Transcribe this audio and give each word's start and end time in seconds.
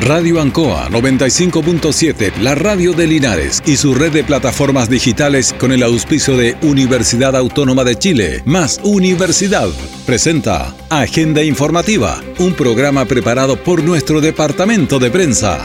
Radio 0.00 0.40
Ancoa 0.40 0.88
95.7, 0.88 2.38
la 2.38 2.54
radio 2.54 2.94
de 2.94 3.06
Linares 3.06 3.62
y 3.66 3.76
su 3.76 3.94
red 3.94 4.10
de 4.12 4.24
plataformas 4.24 4.88
digitales 4.88 5.52
con 5.52 5.72
el 5.72 5.82
auspicio 5.82 6.38
de 6.38 6.56
Universidad 6.62 7.36
Autónoma 7.36 7.84
de 7.84 7.96
Chile, 7.96 8.42
más 8.46 8.80
Universidad, 8.82 9.68
presenta 10.06 10.74
Agenda 10.88 11.42
Informativa, 11.42 12.18
un 12.38 12.54
programa 12.54 13.04
preparado 13.04 13.62
por 13.62 13.84
nuestro 13.84 14.22
departamento 14.22 14.98
de 14.98 15.10
prensa. 15.10 15.58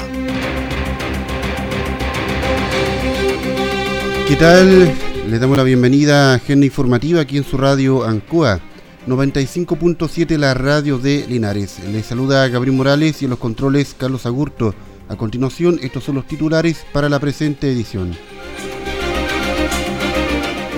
¿Qué 4.27 4.35
tal? 4.35 4.93
Les 5.29 5.39
damos 5.39 5.55
la 5.55 5.63
bienvenida 5.63 6.33
a 6.33 6.35
Agenda 6.35 6.65
Informativa 6.65 7.21
aquí 7.21 7.37
en 7.37 7.45
su 7.45 7.55
radio 7.55 8.03
Ancoa 8.03 8.59
95.7 9.07 10.37
la 10.37 10.55
radio 10.55 10.97
de 10.97 11.25
Linares. 11.27 11.77
Les 11.91 12.07
saluda 12.07 12.47
Gabriel 12.47 12.75
Morales 12.75 13.21
y 13.21 13.25
en 13.25 13.29
los 13.29 13.39
controles 13.39 13.95
Carlos 13.95 14.25
Agurto. 14.25 14.73
A 15.09 15.15
continuación, 15.15 15.79
estos 15.83 16.03
son 16.03 16.15
los 16.15 16.25
titulares 16.25 16.83
para 16.91 17.07
la 17.07 17.19
presente 17.19 17.71
edición. 17.71 18.17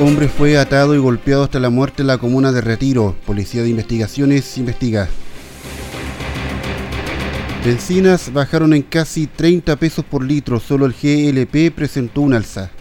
Hombre 0.02 0.28
fue 0.28 0.58
atado 0.58 0.94
y 0.94 0.98
golpeado 0.98 1.44
hasta 1.44 1.62
la 1.62 1.70
muerte 1.70 2.02
en 2.02 2.08
la 2.08 2.18
comuna 2.18 2.52
de 2.52 2.60
Retiro. 2.60 3.16
Policía 3.26 3.64
de 3.64 3.70
Investigaciones 3.70 4.58
investiga. 4.58 5.08
Bencinas 7.64 8.34
bajaron 8.34 8.74
en 8.74 8.82
casi 8.82 9.28
30 9.28 9.78
pesos 9.78 10.04
por 10.04 10.24
litro. 10.24 10.60
Solo 10.60 10.86
el 10.86 10.94
GLP 10.94 11.74
presentó 11.74 12.22
un 12.22 12.34
alza. 12.34 12.72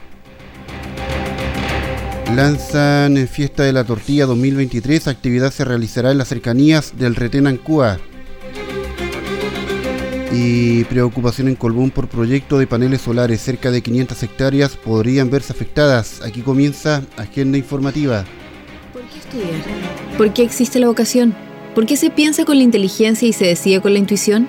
Lanzan 2.35 3.17
en 3.17 3.29
Fiesta 3.29 3.63
de 3.63 3.73
la 3.73 3.85
Tortilla 3.85 4.27
2023. 4.27 5.09
Actividad 5.09 5.53
se 5.53 5.65
realizará 5.65 6.11
en 6.11 6.19
las 6.19 6.29
cercanías 6.29 6.99
del 6.99 7.15
Retén 7.15 7.47
Ancúa. 7.47 7.99
Y 10.33 10.85
preocupación 10.85 11.49
en 11.49 11.55
Colbún 11.55 11.91
por 11.91 12.09
proyecto 12.09 12.59
de 12.59 12.67
paneles 12.67 13.01
solares. 13.01 13.41
Cerca 13.41 13.71
de 13.71 13.81
500 13.81 14.23
hectáreas 14.23 14.77
podrían 14.77 15.31
verse 15.31 15.53
afectadas. 15.53 16.21
Aquí 16.23 16.43
comienza 16.43 17.03
Agenda 17.17 17.57
Informativa. 17.57 18.25
¿Por 18.93 19.03
qué 19.03 19.19
estudiar? 19.19 19.61
¿Por 20.19 20.33
qué 20.33 20.43
existe 20.43 20.79
la 20.79 20.89
vocación? 20.89 21.35
¿Por 21.75 21.87
qué 21.87 21.97
se 21.97 22.11
piensa 22.11 22.45
con 22.45 22.59
la 22.59 22.65
inteligencia 22.65 23.29
y 23.29 23.33
se 23.33 23.47
decide 23.47 23.81
con 23.81 23.93
la 23.93 23.99
intuición? 23.99 24.49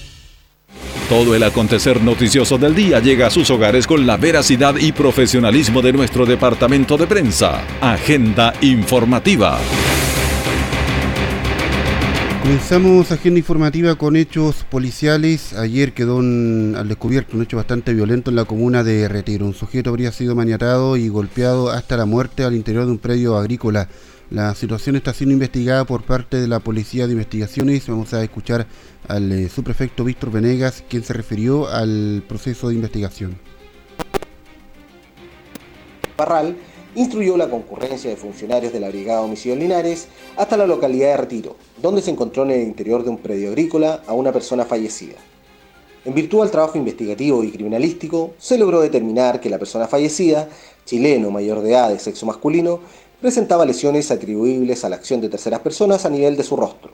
Todo 1.11 1.35
el 1.35 1.43
acontecer 1.43 2.01
noticioso 2.01 2.57
del 2.57 2.73
día 2.73 3.01
llega 3.01 3.27
a 3.27 3.29
sus 3.29 3.49
hogares 3.49 3.85
con 3.85 4.07
la 4.07 4.15
veracidad 4.15 4.77
y 4.77 4.93
profesionalismo 4.93 5.81
de 5.81 5.91
nuestro 5.91 6.25
departamento 6.25 6.95
de 6.95 7.05
prensa. 7.05 7.65
Agenda 7.81 8.53
informativa. 8.61 9.59
Comenzamos 12.43 13.11
agenda 13.11 13.39
informativa 13.39 13.95
con 13.95 14.15
hechos 14.15 14.65
policiales. 14.69 15.51
Ayer 15.51 15.91
quedó 15.91 16.19
al 16.19 16.87
descubierto 16.87 17.35
un 17.35 17.43
hecho 17.43 17.57
bastante 17.57 17.93
violento 17.93 18.29
en 18.29 18.37
la 18.37 18.45
comuna 18.45 18.81
de 18.81 19.09
Retiro. 19.09 19.45
Un 19.45 19.53
sujeto 19.53 19.89
habría 19.89 20.13
sido 20.13 20.33
maniatado 20.33 20.95
y 20.95 21.09
golpeado 21.09 21.71
hasta 21.71 21.97
la 21.97 22.05
muerte 22.05 22.45
al 22.45 22.55
interior 22.55 22.85
de 22.85 22.91
un 22.91 22.99
predio 22.99 23.35
agrícola. 23.35 23.89
La 24.31 24.55
situación 24.55 24.95
está 24.95 25.13
siendo 25.13 25.33
investigada 25.33 25.83
por 25.83 26.03
parte 26.03 26.39
de 26.39 26.47
la 26.47 26.61
Policía 26.61 27.05
de 27.05 27.11
Investigaciones. 27.11 27.85
Vamos 27.89 28.13
a 28.13 28.23
escuchar 28.23 28.65
al 29.09 29.29
eh, 29.29 29.49
subprefecto 29.49 30.05
Víctor 30.05 30.31
Venegas, 30.31 30.85
quien 30.87 31.03
se 31.03 31.11
refirió 31.11 31.67
al 31.67 32.23
proceso 32.29 32.69
de 32.69 32.75
investigación. 32.75 33.37
Parral 36.15 36.55
instruyó 36.95 37.35
la 37.35 37.49
concurrencia 37.49 38.09
de 38.09 38.15
funcionarios 38.15 38.71
de 38.71 38.79
la 38.79 38.87
Brigada 38.87 39.19
Homicidio 39.19 39.57
Linares 39.57 40.07
hasta 40.37 40.55
la 40.55 40.65
localidad 40.65 41.09
de 41.09 41.17
Retiro, 41.17 41.57
donde 41.81 42.01
se 42.01 42.11
encontró 42.11 42.43
en 42.43 42.51
el 42.51 42.61
interior 42.61 43.03
de 43.03 43.09
un 43.09 43.17
predio 43.17 43.49
agrícola 43.49 44.01
a 44.07 44.13
una 44.13 44.31
persona 44.31 44.63
fallecida. 44.63 45.17
En 46.05 46.13
virtud 46.13 46.39
del 46.39 46.51
trabajo 46.51 46.77
investigativo 46.77 47.43
y 47.43 47.51
criminalístico, 47.51 48.33
se 48.39 48.57
logró 48.57 48.79
determinar 48.79 49.41
que 49.41 49.49
la 49.49 49.59
persona 49.59 49.87
fallecida, 49.87 50.47
chileno 50.85 51.31
mayor 51.31 51.61
de 51.61 51.71
edad 51.71 51.89
de 51.89 51.99
sexo 51.99 52.25
masculino, 52.25 52.79
presentaba 53.21 53.67
lesiones 53.67 54.09
atribuibles 54.09 54.83
a 54.83 54.89
la 54.89 54.95
acción 54.95 55.21
de 55.21 55.29
terceras 55.29 55.59
personas 55.59 56.05
a 56.05 56.09
nivel 56.09 56.35
de 56.35 56.43
su 56.43 56.55
rostro. 56.55 56.93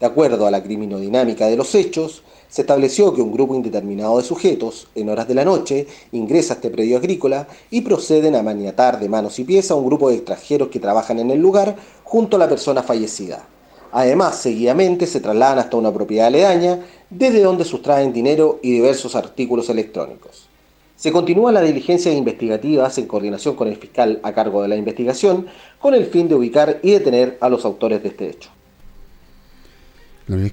De 0.00 0.06
acuerdo 0.06 0.48
a 0.48 0.50
la 0.50 0.64
criminodinámica 0.64 1.46
de 1.46 1.56
los 1.56 1.76
hechos, 1.76 2.24
se 2.48 2.62
estableció 2.62 3.14
que 3.14 3.22
un 3.22 3.32
grupo 3.32 3.54
indeterminado 3.54 4.18
de 4.18 4.24
sujetos, 4.24 4.88
en 4.96 5.08
horas 5.08 5.28
de 5.28 5.34
la 5.34 5.44
noche, 5.44 5.86
ingresa 6.10 6.54
a 6.54 6.56
este 6.56 6.70
predio 6.70 6.96
agrícola 6.96 7.46
y 7.70 7.82
proceden 7.82 8.34
a 8.34 8.42
maniatar 8.42 8.98
de 8.98 9.08
manos 9.08 9.38
y 9.38 9.44
pies 9.44 9.70
a 9.70 9.76
un 9.76 9.86
grupo 9.86 10.08
de 10.08 10.16
extranjeros 10.16 10.68
que 10.68 10.80
trabajan 10.80 11.20
en 11.20 11.30
el 11.30 11.40
lugar 11.40 11.76
junto 12.02 12.36
a 12.36 12.40
la 12.40 12.48
persona 12.48 12.82
fallecida. 12.82 13.46
Además, 13.92 14.36
seguidamente 14.40 15.06
se 15.06 15.20
trasladan 15.20 15.60
hasta 15.60 15.76
una 15.76 15.92
propiedad 15.92 16.26
aledaña, 16.26 16.80
desde 17.10 17.40
donde 17.40 17.64
sustraen 17.64 18.12
dinero 18.12 18.58
y 18.60 18.72
diversos 18.72 19.14
artículos 19.14 19.68
electrónicos. 19.68 20.48
Se 20.96 21.10
continúa 21.10 21.52
la 21.52 21.60
diligencia 21.60 22.12
investigativas 22.12 22.96
en 22.98 23.06
coordinación 23.06 23.56
con 23.56 23.68
el 23.68 23.76
fiscal 23.76 24.20
a 24.22 24.32
cargo 24.32 24.62
de 24.62 24.68
la 24.68 24.76
investigación 24.76 25.46
con 25.78 25.94
el 25.94 26.06
fin 26.06 26.28
de 26.28 26.36
ubicar 26.36 26.78
y 26.82 26.92
detener 26.92 27.36
a 27.40 27.48
los 27.48 27.64
autores 27.64 28.02
de 28.02 28.08
este 28.08 28.30
hecho. 28.30 28.50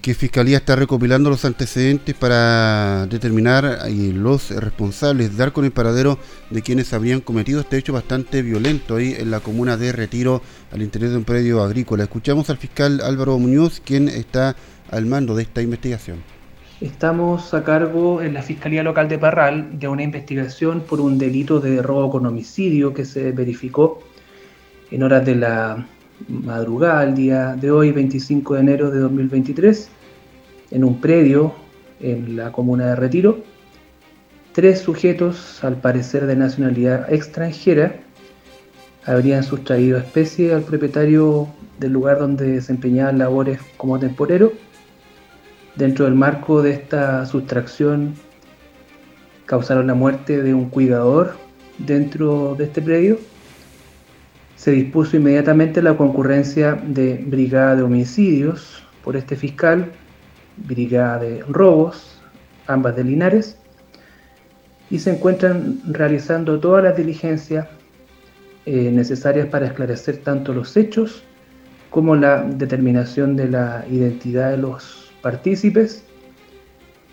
Que 0.02 0.14
Fiscalía 0.14 0.58
está 0.58 0.76
recopilando 0.76 1.30
los 1.30 1.46
antecedentes 1.46 2.14
para 2.14 3.06
determinar 3.06 3.88
los 3.90 4.52
responsables, 4.52 5.38
dar 5.38 5.54
con 5.54 5.64
el 5.64 5.72
paradero 5.72 6.20
de 6.50 6.62
quienes 6.62 6.92
habrían 6.92 7.22
cometido 7.22 7.62
este 7.62 7.78
hecho 7.78 7.94
bastante 7.94 8.42
violento 8.42 8.98
ahí 8.98 9.16
en 9.18 9.32
la 9.32 9.40
comuna 9.40 9.78
de 9.78 9.94
Retiro, 9.94 10.42
al 10.74 10.82
interior 10.82 11.12
de 11.12 11.18
un 11.18 11.24
predio 11.24 11.64
agrícola. 11.64 12.04
Escuchamos 12.04 12.50
al 12.50 12.58
fiscal 12.58 13.00
Álvaro 13.02 13.40
Muñoz, 13.40 13.80
quien 13.80 14.10
está 14.10 14.58
al 14.90 15.06
mando 15.06 15.36
de 15.36 15.44
esta 15.44 15.62
investigación. 15.62 16.18
Estamos 16.82 17.54
a 17.54 17.64
cargo 17.64 18.24
en 18.24 18.34
la 18.34 18.42
Fiscalía 18.42 18.82
Local 18.82 19.08
de 19.08 19.20
Parral 19.20 19.78
de 19.78 19.88
una 19.88 20.02
investigación 20.02 20.82
por 20.82 21.00
un 21.00 21.20
delito 21.20 21.60
de 21.60 21.80
robo 21.80 22.10
con 22.10 22.26
homicidio 22.26 22.92
que 22.92 23.06
se 23.06 23.32
verificó 23.34 24.00
en 24.90 25.04
horas 25.04 25.24
de 25.24 25.36
la 25.36 25.86
madrugada, 26.28 27.04
el 27.04 27.14
día 27.14 27.56
de 27.56 27.70
hoy, 27.70 27.92
25 27.92 28.56
de 28.56 28.60
enero 28.62 28.90
de 28.90 29.00
2023, 29.00 29.90
en 30.72 30.84
un 30.84 31.00
predio 31.00 31.54
en 32.00 32.36
la 32.36 32.52
comuna 32.52 32.88
de 32.88 32.96
Retiro. 32.96 33.44
Tres 34.52 34.80
sujetos, 34.80 35.64
al 35.64 35.76
parecer 35.76 36.26
de 36.26 36.36
nacionalidad 36.36 37.14
extranjera, 37.14 37.96
habrían 39.06 39.44
sustraído 39.44 40.00
especie 40.00 40.52
al 40.52 40.64
propietario 40.64 41.48
del 41.80 41.92
lugar 41.92 42.18
donde 42.18 42.48
desempeñaban 42.48 43.20
labores 43.20 43.60
como 43.78 44.00
temporero 44.00 44.52
Dentro 45.76 46.06
del 46.06 46.16
marco 46.16 46.62
de 46.62 46.72
esta 46.72 47.26
sustracción 47.26 48.14
causaron 49.46 49.88
la 49.88 49.94
muerte 49.94 50.42
de 50.42 50.54
un 50.54 50.70
cuidador 50.70 51.34
dentro 51.78 52.56
de 52.56 52.66
este 52.66 52.82
predio. 52.82 53.20
Se 54.58 54.72
dispuso 54.72 55.18
inmediatamente 55.18 55.82
la 55.82 55.96
concurrencia 55.96 56.74
de 56.74 57.24
brigada 57.26 57.78
de 57.78 57.84
homicidios 57.84 58.84
por 59.04 59.16
este 59.16 59.36
fiscal, 59.36 59.92
brigada 60.58 61.20
de 61.20 61.44
robos, 61.48 62.22
ambas 62.68 62.96
de 62.96 63.04
Linares, 63.06 63.58
y 64.90 65.00
se 65.00 65.12
encuentran 65.12 65.80
realizando 65.88 66.60
todas 66.60 66.84
las 66.84 66.98
diligencias 66.98 67.68
eh, 68.66 68.92
necesarias 68.92 69.48
para 69.48 69.68
esclarecer 69.68 70.18
tanto 70.18 70.54
los 70.54 70.76
hechos 70.76 71.24
como 71.90 72.16
la 72.16 72.44
determinación 72.44 73.36
de 73.36 73.50
la 73.50 73.86
identidad 73.90 74.52
de 74.52 74.58
los 74.58 75.01
partícipes 75.22 76.04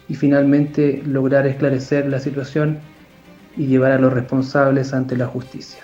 y 0.08 0.14
finalmente 0.14 1.02
lograr 1.04 1.46
esclarecer 1.46 2.06
la 2.06 2.20
situación 2.20 2.78
y 3.56 3.66
llevar 3.66 3.92
a 3.92 3.98
los 3.98 4.12
responsables 4.12 4.94
ante 4.94 5.16
la 5.16 5.26
justicia. 5.26 5.80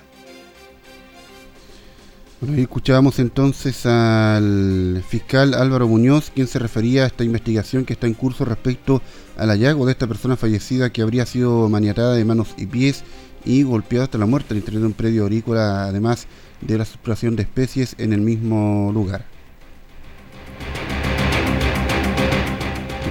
Bueno, 2.41 2.61
escuchábamos 2.61 3.19
entonces 3.21 3.87
al 3.87 5.03
fiscal 5.09 5.55
Álvaro 5.55 5.89
Muñoz, 5.89 6.31
quien 6.35 6.47
se 6.47 6.59
refería 6.59 7.05
a 7.05 7.07
esta 7.07 7.25
investigación 7.25 7.85
que 7.85 7.95
está 7.95 8.07
en 8.07 8.15
curso 8.15 8.45
respecto 8.45 9.01
al 9.37 9.49
hallazgo 9.49 9.87
de 9.87 9.93
esta 9.93 10.07
persona 10.07 10.37
fallecida 10.37 10.91
que 10.91 11.03
habría 11.03 11.27
sido 11.27 11.69
maniatada 11.69 12.15
de 12.15 12.25
manos 12.25 12.55
y 12.59 12.67
pies 12.67 13.03
y 13.47 13.63
golpeada 13.63 14.05
hasta 14.05 14.19
la 14.19 14.27
muerte 14.27 14.53
al 14.53 14.59
interior 14.59 14.83
de 14.83 14.89
un 14.89 14.93
predio 14.95 15.23
agrícola, 15.25 15.85
además 15.85 16.27
de 16.61 16.79
la 16.79 16.85
sustracción 16.85 17.37
de 17.37 17.43
especies 17.45 17.95
en 17.99 18.13
el 18.13 18.21
mismo 18.21 18.91
lugar. 18.93 19.34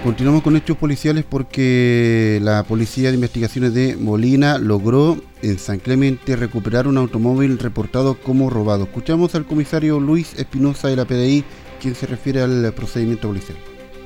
Continuamos 0.03 0.43
con 0.43 0.57
hechos 0.57 0.75
policiales 0.75 1.23
porque 1.27 2.39
la 2.41 2.63
Policía 2.63 3.07
de 3.07 3.15
Investigaciones 3.15 3.73
de 3.73 3.95
Molina 3.95 4.57
logró 4.57 5.15
en 5.41 5.57
San 5.57 5.79
Clemente 5.79 6.35
recuperar 6.35 6.87
un 6.87 6.97
automóvil 6.97 7.57
reportado 7.57 8.15
como 8.15 8.49
robado. 8.49 8.83
Escuchamos 8.83 9.33
al 9.33 9.45
comisario 9.45 10.01
Luis 10.01 10.37
Espinosa 10.37 10.89
de 10.89 10.97
la 10.97 11.05
PDI, 11.05 11.45
quien 11.81 11.95
se 11.95 12.05
refiere 12.05 12.41
al 12.41 12.73
procedimiento 12.73 13.29
policial. 13.29 13.57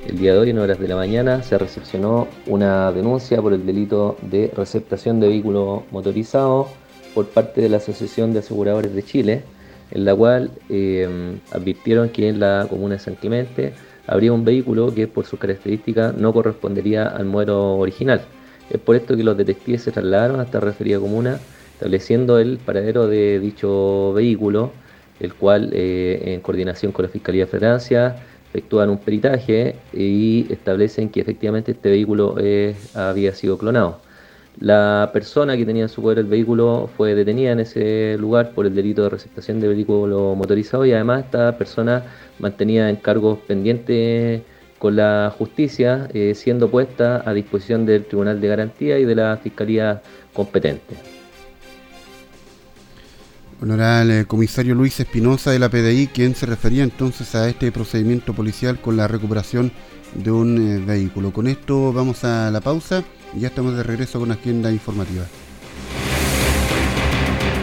El 0.08 0.20
día 0.20 0.34
de 0.34 0.40
hoy, 0.40 0.52
en 0.52 0.60
horas 0.60 0.80
de 0.80 0.88
la 0.88 0.96
mañana, 0.96 1.42
se 1.42 1.58
recepcionó 1.58 2.28
una 2.46 2.92
denuncia 2.92 3.42
por 3.42 3.54
el 3.54 3.66
delito 3.66 4.18
de 4.22 4.52
receptación 4.56 5.20
de 5.20 5.30
vehículo 5.30 5.84
motorizado 5.90 6.68
por 7.16 7.26
parte 7.30 7.60
de 7.60 7.70
la 7.70 7.78
Asociación 7.78 8.34
de 8.34 8.40
Aseguradores 8.40 8.94
de 8.94 9.04
Chile, 9.04 9.44
en 9.90 10.06
la 10.06 10.16
cual 10.16 10.52
eh, 10.70 11.40
advirtieron 11.52 12.10
que 12.10 12.30
en 12.30 12.40
la 12.40 12.68
comuna 12.70 12.96
de 12.96 13.00
San 13.00 13.16
Clemente 13.16 13.74
habría 14.08 14.34
un 14.34 14.46
vehículo 14.46 14.94
que 14.94 15.08
por 15.08 15.26
sus 15.26 15.40
características 15.40 16.16
no 16.16 16.34
correspondería 16.34 17.08
al 17.08 17.26
modelo 17.26 17.76
original. 17.76 18.22
Es 18.70 18.80
por 18.80 18.96
esto 18.96 19.16
que 19.16 19.24
los 19.24 19.38
detectives 19.38 19.84
se 19.84 19.92
trasladaron 19.92 20.40
hasta 20.40 20.60
la 20.60 20.66
referida 20.66 21.00
comuna, 21.00 21.40
estableciendo 21.74 22.40
el 22.40 22.58
paradero 22.58 23.08
de 23.08 23.40
dicho 23.40 24.14
vehículo, 24.14 24.72
el 25.20 25.34
cual 25.34 25.70
eh, 25.74 26.34
en 26.34 26.42
coordinación 26.42 26.92
con 26.92 27.04
la 27.04 27.10
Fiscalía 27.10 27.46
de 27.46 27.60
Francia 27.60 28.16
efectúan 28.50 28.90
un 28.90 28.98
peritaje 28.98 29.76
y 29.94 30.48
establecen 30.52 31.10
que 31.10 31.22
efectivamente 31.22 31.74
este 31.74 31.90
vehículo 31.90 32.36
eh, 32.40 32.76
había 32.96 33.34
sido 33.34 33.58
clonado. 33.58 34.00
La 34.60 35.12
persona 35.14 35.56
que 35.56 35.66
tenía 35.66 35.84
en 35.84 35.90
su 35.90 36.02
poder 36.02 36.20
el 36.20 36.26
vehículo 36.26 36.90
fue 36.98 37.14
detenida 37.14 37.52
en 37.52 37.60
ese 37.60 38.18
lugar 38.18 38.54
por 38.54 38.66
el 38.66 38.74
delito 38.74 39.04
de 39.04 39.10
receptación 39.10 39.60
de 39.60 39.68
vehículo 39.68 40.34
motorizado 40.36 40.84
y 40.84 40.94
además 40.94 41.26
esta 41.26 41.56
persona 41.60 42.04
mantenía 42.40 42.90
en 42.90 42.96
cargos 42.96 43.38
pendientes 43.48 44.42
con 44.80 44.96
la 44.96 45.32
justicia, 45.38 46.10
eh, 46.14 46.34
siendo 46.36 46.72
puesta 46.72 47.24
a 47.24 47.34
disposición 47.34 47.86
del 47.86 48.06
Tribunal 48.06 48.42
de 48.42 48.48
Garantía 48.48 48.98
y 48.98 49.06
de 49.06 49.16
la 49.16 49.38
Fiscalía 49.38 50.02
competente. 50.34 50.96
Honorable 53.62 54.26
comisario 54.26 54.74
Luis 54.76 55.00
Espinosa 55.00 55.52
de 55.52 55.60
la 55.60 55.70
PDI, 55.70 56.08
quien 56.08 56.36
se 56.36 56.46
refería 56.48 56.84
entonces 56.84 57.34
a 57.36 57.48
este 57.48 57.72
procedimiento 57.72 58.34
policial 58.34 58.80
con 58.80 58.98
la 58.98 59.08
recuperación 59.08 59.72
de 60.16 60.32
un 60.32 60.58
eh, 60.58 60.84
vehículo. 60.86 61.32
Con 61.32 61.48
esto 61.48 61.94
vamos 61.94 62.24
a 62.24 62.50
la 62.50 62.62
pausa 62.62 63.04
y 63.34 63.42
ya 63.42 63.48
estamos 63.48 63.76
de 63.76 63.84
regreso 63.84 64.20
con 64.20 64.30
la 64.30 64.36
agenda 64.36 64.72
informativa. 64.72 65.26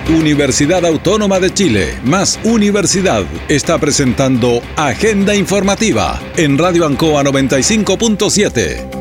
Universidad 0.08 0.84
Autónoma 0.84 1.40
de 1.40 1.52
Chile, 1.52 1.98
más 2.04 2.38
Universidad, 2.44 3.24
está 3.48 3.78
presentando 3.78 4.60
Agenda 4.76 5.34
Informativa 5.34 6.20
en 6.36 6.58
Radio 6.58 6.84
Ancoa 6.86 7.22
95.7. 7.24 8.93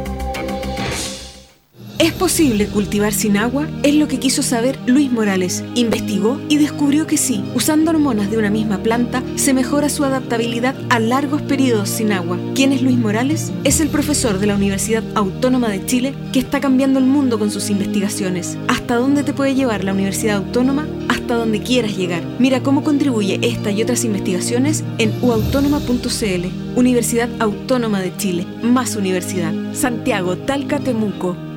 ¿Es 2.00 2.12
posible 2.12 2.66
cultivar 2.66 3.14
sin 3.14 3.38
agua? 3.38 3.68
Es 3.84 3.94
lo 3.94 4.08
que 4.08 4.20
quiso 4.20 4.42
saber 4.42 4.80
Luis 4.88 5.12
Morales. 5.12 5.64
Investigó 5.76 6.42
y 6.50 6.58
descubrió 6.58 7.06
que 7.06 7.18
sí, 7.18 7.44
usando 7.54 7.92
hormonas 7.92 8.32
de 8.32 8.38
una 8.38 8.50
misma 8.50 8.80
planta, 8.80 9.22
se 9.36 9.54
mejora 9.54 9.90
su 9.90 10.04
adaptabilidad 10.04 10.76
a 10.90 11.00
largos 11.00 11.44
periodos 11.44 11.90
sin 11.90 12.12
agua. 12.12 12.40
¿Quién 12.56 12.74
es 12.74 12.82
Luis 12.82 12.98
Morales? 12.98 13.52
Es 13.64 13.80
el 13.80 13.90
profesor 13.90 14.40
de 14.40 14.48
la 14.48 14.56
Universidad 14.56 15.04
Autónoma 15.14 15.70
de 15.70 15.86
Chile 15.86 16.16
que 16.34 16.40
está 16.40 16.60
cambiando 16.60 16.98
el 16.98 17.06
mundo 17.06 17.38
con 17.38 17.52
sus 17.52 17.70
investigaciones. 17.70 18.58
¿Hasta 18.68 18.96
dónde 18.96 19.24
te 19.24 19.34
puede 19.34 19.54
llevar 19.54 19.84
la 19.84 19.94
Universidad 19.94 20.38
Autónoma? 20.38 20.88
Hasta 21.10 21.36
donde 21.36 21.62
quieras 21.62 21.96
llegar. 21.96 22.24
Mira 22.40 22.64
cómo 22.64 22.84
contribuye 22.84 23.40
esta 23.44 23.72
y 23.72 23.84
otras 23.84 24.04
investigaciones 24.04 24.84
en 24.98 25.14
uautónoma.cl. 25.22 26.48
Universidad 26.76 27.30
Autónoma 27.40 28.02
de 28.02 28.18
Chile. 28.18 28.48
Más 28.64 28.96
universidad. 28.96 29.54
Santiago, 29.74 30.38
Talca, 30.38 30.80
Temuco. 30.80 31.53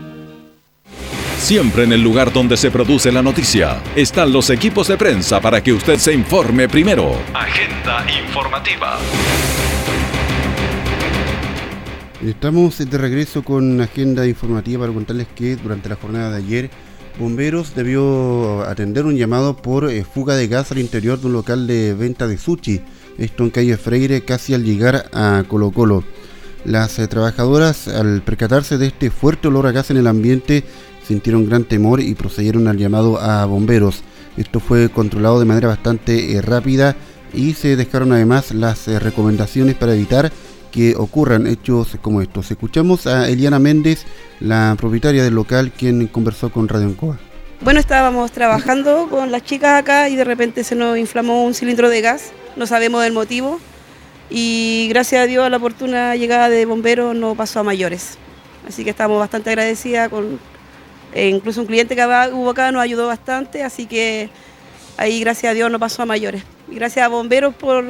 Siempre 1.46 1.84
en 1.84 1.92
el 1.92 2.02
lugar 2.02 2.32
donde 2.32 2.56
se 2.56 2.72
produce 2.72 3.12
la 3.12 3.22
noticia 3.22 3.80
están 3.94 4.32
los 4.32 4.50
equipos 4.50 4.88
de 4.88 4.96
prensa 4.96 5.40
para 5.40 5.62
que 5.62 5.72
usted 5.72 5.96
se 5.96 6.12
informe 6.12 6.68
primero. 6.68 7.12
Agenda 7.32 8.04
informativa. 8.20 8.98
Estamos 12.20 12.78
de 12.78 12.98
regreso 12.98 13.44
con 13.44 13.80
agenda 13.80 14.26
informativa 14.26 14.80
para 14.80 14.92
contarles 14.92 15.28
que 15.36 15.54
durante 15.54 15.88
la 15.88 15.94
jornada 15.94 16.32
de 16.32 16.38
ayer 16.38 16.70
Bomberos 17.16 17.76
debió 17.76 18.62
atender 18.62 19.06
un 19.06 19.16
llamado 19.16 19.56
por 19.56 19.88
eh, 19.88 20.02
fuga 20.02 20.34
de 20.34 20.48
gas 20.48 20.72
al 20.72 20.78
interior 20.78 21.20
de 21.20 21.28
un 21.28 21.32
local 21.32 21.68
de 21.68 21.94
venta 21.94 22.26
de 22.26 22.38
sushi, 22.38 22.80
esto 23.18 23.44
en 23.44 23.50
calle 23.50 23.76
Freire 23.76 24.24
casi 24.24 24.52
al 24.52 24.64
llegar 24.64 25.08
a 25.12 25.44
Colo 25.46 25.70
Colo. 25.70 26.02
Las 26.64 26.98
eh, 26.98 27.06
trabajadoras 27.06 27.86
al 27.86 28.22
percatarse 28.22 28.78
de 28.78 28.88
este 28.88 29.10
fuerte 29.10 29.46
olor 29.46 29.68
a 29.68 29.70
gas 29.70 29.92
en 29.92 29.98
el 29.98 30.08
ambiente 30.08 30.64
sintieron 31.06 31.46
gran 31.46 31.64
temor 31.64 32.00
y 32.00 32.14
procedieron 32.14 32.68
al 32.68 32.78
llamado 32.78 33.20
a 33.20 33.44
bomberos. 33.46 34.02
Esto 34.36 34.60
fue 34.60 34.88
controlado 34.88 35.38
de 35.38 35.44
manera 35.46 35.68
bastante 35.68 36.32
eh, 36.32 36.42
rápida 36.42 36.96
y 37.32 37.54
se 37.54 37.76
dejaron 37.76 38.12
además 38.12 38.52
las 38.52 38.88
eh, 38.88 38.98
recomendaciones 38.98 39.76
para 39.76 39.94
evitar 39.94 40.32
que 40.72 40.94
ocurran 40.96 41.46
hechos 41.46 41.96
como 42.02 42.20
estos. 42.20 42.50
Escuchamos 42.50 43.06
a 43.06 43.28
Eliana 43.28 43.58
Méndez, 43.58 44.04
la 44.40 44.76
propietaria 44.78 45.22
del 45.22 45.34
local, 45.34 45.72
quien 45.72 46.06
conversó 46.08 46.50
con 46.50 46.68
Radio 46.68 46.88
Encoa. 46.88 47.18
Bueno, 47.62 47.80
estábamos 47.80 48.32
trabajando 48.32 49.08
con 49.08 49.32
las 49.32 49.42
chicas 49.42 49.80
acá 49.80 50.10
y 50.10 50.16
de 50.16 50.24
repente 50.24 50.64
se 50.64 50.74
nos 50.74 50.98
inflamó 50.98 51.44
un 51.44 51.54
cilindro 51.54 51.88
de 51.88 52.02
gas, 52.02 52.32
no 52.56 52.66
sabemos 52.66 53.02
del 53.02 53.14
motivo 53.14 53.58
y 54.28 54.88
gracias 54.90 55.22
a 55.22 55.26
Dios 55.26 55.46
a 55.46 55.48
la 55.48 55.56
oportuna 55.56 56.16
llegada 56.16 56.50
de 56.50 56.66
bomberos 56.66 57.14
no 57.16 57.34
pasó 57.34 57.60
a 57.60 57.62
mayores. 57.62 58.18
Así 58.68 58.84
que 58.84 58.90
estamos 58.90 59.18
bastante 59.18 59.50
agradecidas 59.50 60.10
con, 60.10 60.38
eh, 61.16 61.30
incluso 61.30 61.62
un 61.62 61.66
cliente 61.66 61.96
que 61.96 62.04
hubo 62.04 62.50
acá 62.50 62.70
nos 62.70 62.82
ayudó 62.82 63.06
bastante, 63.06 63.62
así 63.62 63.86
que 63.86 64.28
ahí 64.98 65.20
gracias 65.20 65.50
a 65.50 65.54
Dios 65.54 65.70
no 65.70 65.78
pasó 65.78 66.02
a 66.02 66.06
mayores. 66.06 66.42
Y 66.70 66.74
gracias 66.74 67.06
a 67.06 67.08
bomberos 67.08 67.54
por, 67.54 67.86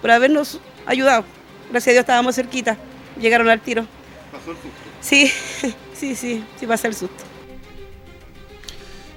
por 0.00 0.10
habernos 0.12 0.60
ayudado. 0.86 1.24
Gracias 1.72 1.88
a 1.88 1.90
Dios 1.90 2.02
estábamos 2.02 2.36
cerquita, 2.36 2.76
llegaron 3.20 3.48
al 3.48 3.60
tiro. 3.60 3.84
¿Pasó 4.30 4.52
el 4.52 4.56
susto? 4.58 4.70
Sí, 5.00 5.26
sí, 5.92 6.14
sí, 6.14 6.44
sí 6.60 6.66
pasó 6.68 6.86
el 6.86 6.94
susto. 6.94 7.24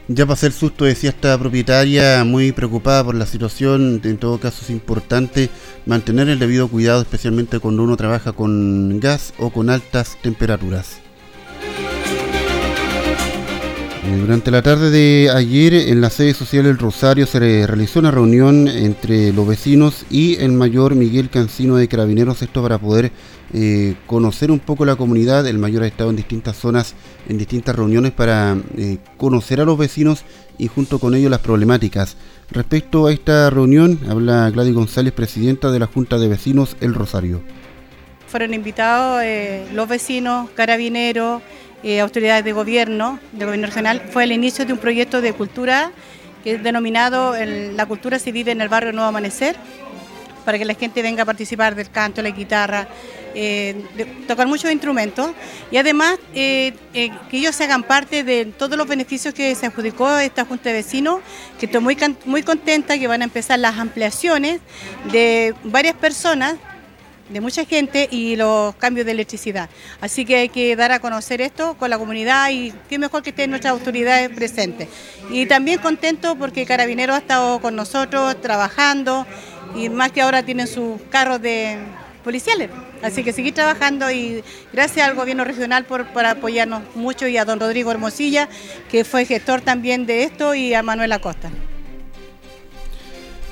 Ya 0.07 0.25
pasé 0.25 0.47
el 0.47 0.53
susto, 0.53 0.85
decía 0.85 1.11
esta 1.11 1.37
propietaria, 1.37 2.23
muy 2.23 2.51
preocupada 2.51 3.03
por 3.03 3.13
la 3.13 3.27
situación. 3.27 4.01
En 4.03 4.17
todo 4.17 4.39
caso 4.39 4.63
es 4.63 4.71
importante 4.71 5.51
mantener 5.85 6.29
el 6.29 6.39
debido 6.39 6.67
cuidado, 6.67 7.03
especialmente 7.03 7.59
cuando 7.59 7.83
uno 7.83 7.95
trabaja 7.95 8.31
con 8.31 8.99
gas 8.99 9.35
o 9.37 9.51
con 9.51 9.69
altas 9.69 10.17
temperaturas. 10.23 11.04
Durante 14.13 14.51
la 14.51 14.61
tarde 14.61 14.91
de 14.91 15.31
ayer 15.33 15.73
en 15.73 15.99
la 15.99 16.09
sede 16.09 16.33
social 16.33 16.65
El 16.65 16.77
Rosario 16.77 17.25
se 17.25 17.39
realizó 17.65 17.99
una 17.99 18.11
reunión 18.11 18.67
entre 18.67 19.33
los 19.33 19.47
vecinos 19.47 20.05
y 20.09 20.35
el 20.35 20.51
mayor 20.51 20.95
Miguel 20.95 21.29
Cancino 21.29 21.75
de 21.75 21.87
Carabineros, 21.87 22.41
esto 22.41 22.61
para 22.61 22.77
poder 22.77 23.11
eh, 23.53 23.95
conocer 24.05 24.51
un 24.51 24.59
poco 24.59 24.85
la 24.85 24.95
comunidad. 24.95 25.47
El 25.47 25.57
mayor 25.57 25.83
ha 25.83 25.87
estado 25.87 26.11
en 26.11 26.15
distintas 26.15 26.55
zonas, 26.55 26.93
en 27.27 27.37
distintas 27.37 27.75
reuniones 27.75 28.11
para 28.11 28.57
eh, 28.77 28.97
conocer 29.17 29.59
a 29.59 29.65
los 29.65 29.77
vecinos 29.77 30.23
y 30.57 30.67
junto 30.67 30.99
con 30.99 31.15
ellos 31.15 31.31
las 31.31 31.39
problemáticas. 31.39 32.15
Respecto 32.51 33.07
a 33.07 33.13
esta 33.13 33.49
reunión, 33.49 33.99
habla 34.07 34.49
Gladys 34.51 34.75
González, 34.75 35.13
presidenta 35.13 35.71
de 35.71 35.79
la 35.79 35.87
Junta 35.87 36.19
de 36.19 36.27
Vecinos 36.27 36.77
El 36.79 36.93
Rosario. 36.93 37.41
Fueron 38.27 38.53
invitados 38.53 39.23
los 39.73 39.87
vecinos, 39.87 40.49
carabineros, 40.55 41.41
eh, 41.85 41.99
autoridades 41.99 42.43
de 42.43 42.51
gobierno, 42.51 43.19
de 43.31 43.45
gobierno 43.45 43.67
regional, 43.67 44.01
fue 44.11 44.23
el 44.23 44.31
inicio 44.31 44.65
de 44.65 44.73
un 44.73 44.79
proyecto 44.79 45.21
de 45.21 45.33
cultura 45.33 45.91
que 46.43 46.55
es 46.55 46.63
denominado 46.63 47.35
La 47.35 47.85
cultura 47.85 48.17
se 48.17 48.31
vive 48.31 48.51
en 48.51 48.61
el 48.61 48.69
barrio 48.69 48.91
Nuevo 48.91 49.07
Amanecer, 49.07 49.55
para 50.45 50.57
que 50.57 50.65
la 50.65 50.73
gente 50.73 51.03
venga 51.03 51.21
a 51.21 51.25
participar 51.25 51.75
del 51.75 51.91
canto, 51.91 52.23
la 52.23 52.31
guitarra, 52.31 52.87
eh, 53.35 53.75
tocar 54.27 54.47
muchos 54.47 54.71
instrumentos. 54.71 55.29
Y 55.69 55.77
además 55.77 56.17
eh, 56.33 56.73
que 56.93 57.37
ellos 57.37 57.55
se 57.55 57.65
hagan 57.65 57.83
parte 57.83 58.23
de 58.23 58.45
todos 58.45 58.77
los 58.77 58.87
beneficios 58.87 59.33
que 59.35 59.53
se 59.53 59.67
adjudicó 59.67 60.17
esta 60.17 60.43
Junta 60.43 60.69
de 60.69 60.75
Vecinos, 60.77 61.19
que 61.59 61.67
estoy 61.67 61.81
muy, 61.81 61.97
muy 62.25 62.41
contenta 62.41 62.97
que 62.97 63.07
van 63.07 63.21
a 63.21 63.25
empezar 63.25 63.59
las 63.59 63.77
ampliaciones 63.77 64.59
de 65.11 65.53
varias 65.63 65.95
personas 65.95 66.55
de 67.29 67.41
mucha 67.41 67.65
gente 67.65 68.07
y 68.11 68.35
los 68.35 68.75
cambios 68.75 69.05
de 69.05 69.13
electricidad. 69.13 69.69
Así 70.01 70.25
que 70.25 70.35
hay 70.37 70.49
que 70.49 70.75
dar 70.75 70.91
a 70.91 70.99
conocer 70.99 71.41
esto 71.41 71.75
con 71.77 71.89
la 71.89 71.97
comunidad 71.97 72.49
y 72.51 72.73
qué 72.89 72.99
mejor 72.99 73.23
que 73.23 73.31
estén 73.31 73.49
nuestras 73.49 73.73
autoridades 73.73 74.29
presentes. 74.29 74.87
Y 75.29 75.45
también 75.45 75.79
contento 75.79 76.35
porque 76.35 76.65
Carabineros 76.65 77.15
ha 77.15 77.19
estado 77.19 77.59
con 77.59 77.75
nosotros 77.75 78.39
trabajando 78.41 79.25
y 79.75 79.89
más 79.89 80.11
que 80.11 80.21
ahora 80.21 80.43
tienen 80.43 80.67
sus 80.67 81.01
carros 81.09 81.41
de 81.41 81.77
policiales. 82.23 82.69
Así 83.01 83.23
que 83.23 83.33
seguir 83.33 83.53
trabajando 83.53 84.09
y 84.11 84.43
gracias 84.73 85.07
al 85.07 85.15
gobierno 85.15 85.43
regional 85.43 85.85
por, 85.85 86.07
por 86.07 86.25
apoyarnos 86.25 86.83
mucho 86.95 87.27
y 87.27 87.37
a 87.37 87.45
don 87.45 87.59
Rodrigo 87.59 87.91
Hermosilla, 87.91 88.49
que 88.89 89.03
fue 89.03 89.25
gestor 89.25 89.61
también 89.61 90.05
de 90.05 90.23
esto, 90.23 90.55
y 90.55 90.73
a 90.73 90.81
Manuel 90.81 91.11
Acosta. 91.11 91.51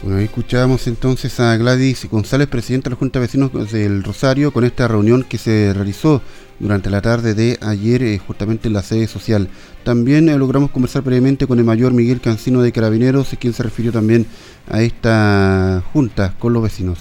Bueno, 0.03 0.17
ahí 0.17 0.25
escuchábamos 0.25 0.85
entonces 0.87 1.39
a 1.39 1.55
Gladys 1.55 2.09
González, 2.11 2.49
presidenta 2.49 2.89
de 2.89 2.95
la 2.95 2.99
Junta 2.99 3.19
de 3.19 3.25
Vecinos 3.25 3.71
del 3.71 4.03
Rosario, 4.03 4.51
con 4.51 4.65
esta 4.65 4.85
reunión 4.85 5.23
que 5.23 5.37
se 5.37 5.71
realizó 5.73 6.21
durante 6.59 6.89
la 6.89 7.01
tarde 7.01 7.33
de 7.33 7.57
ayer, 7.61 8.03
eh, 8.03 8.17
justamente 8.17 8.67
en 8.67 8.73
la 8.73 8.81
sede 8.81 9.07
social. 9.07 9.47
También 9.85 10.27
eh, 10.27 10.37
logramos 10.37 10.71
conversar 10.71 11.03
previamente 11.03 11.47
con 11.47 11.57
el 11.57 11.63
mayor 11.63 11.93
Miguel 11.93 12.19
Cancino 12.19 12.61
de 12.61 12.73
Carabineros, 12.73 13.29
quien 13.39 13.53
se 13.53 13.63
refirió 13.63 13.93
también 13.93 14.25
a 14.69 14.81
esta 14.81 15.81
junta 15.93 16.33
con 16.37 16.51
los 16.51 16.61
vecinos. 16.61 16.99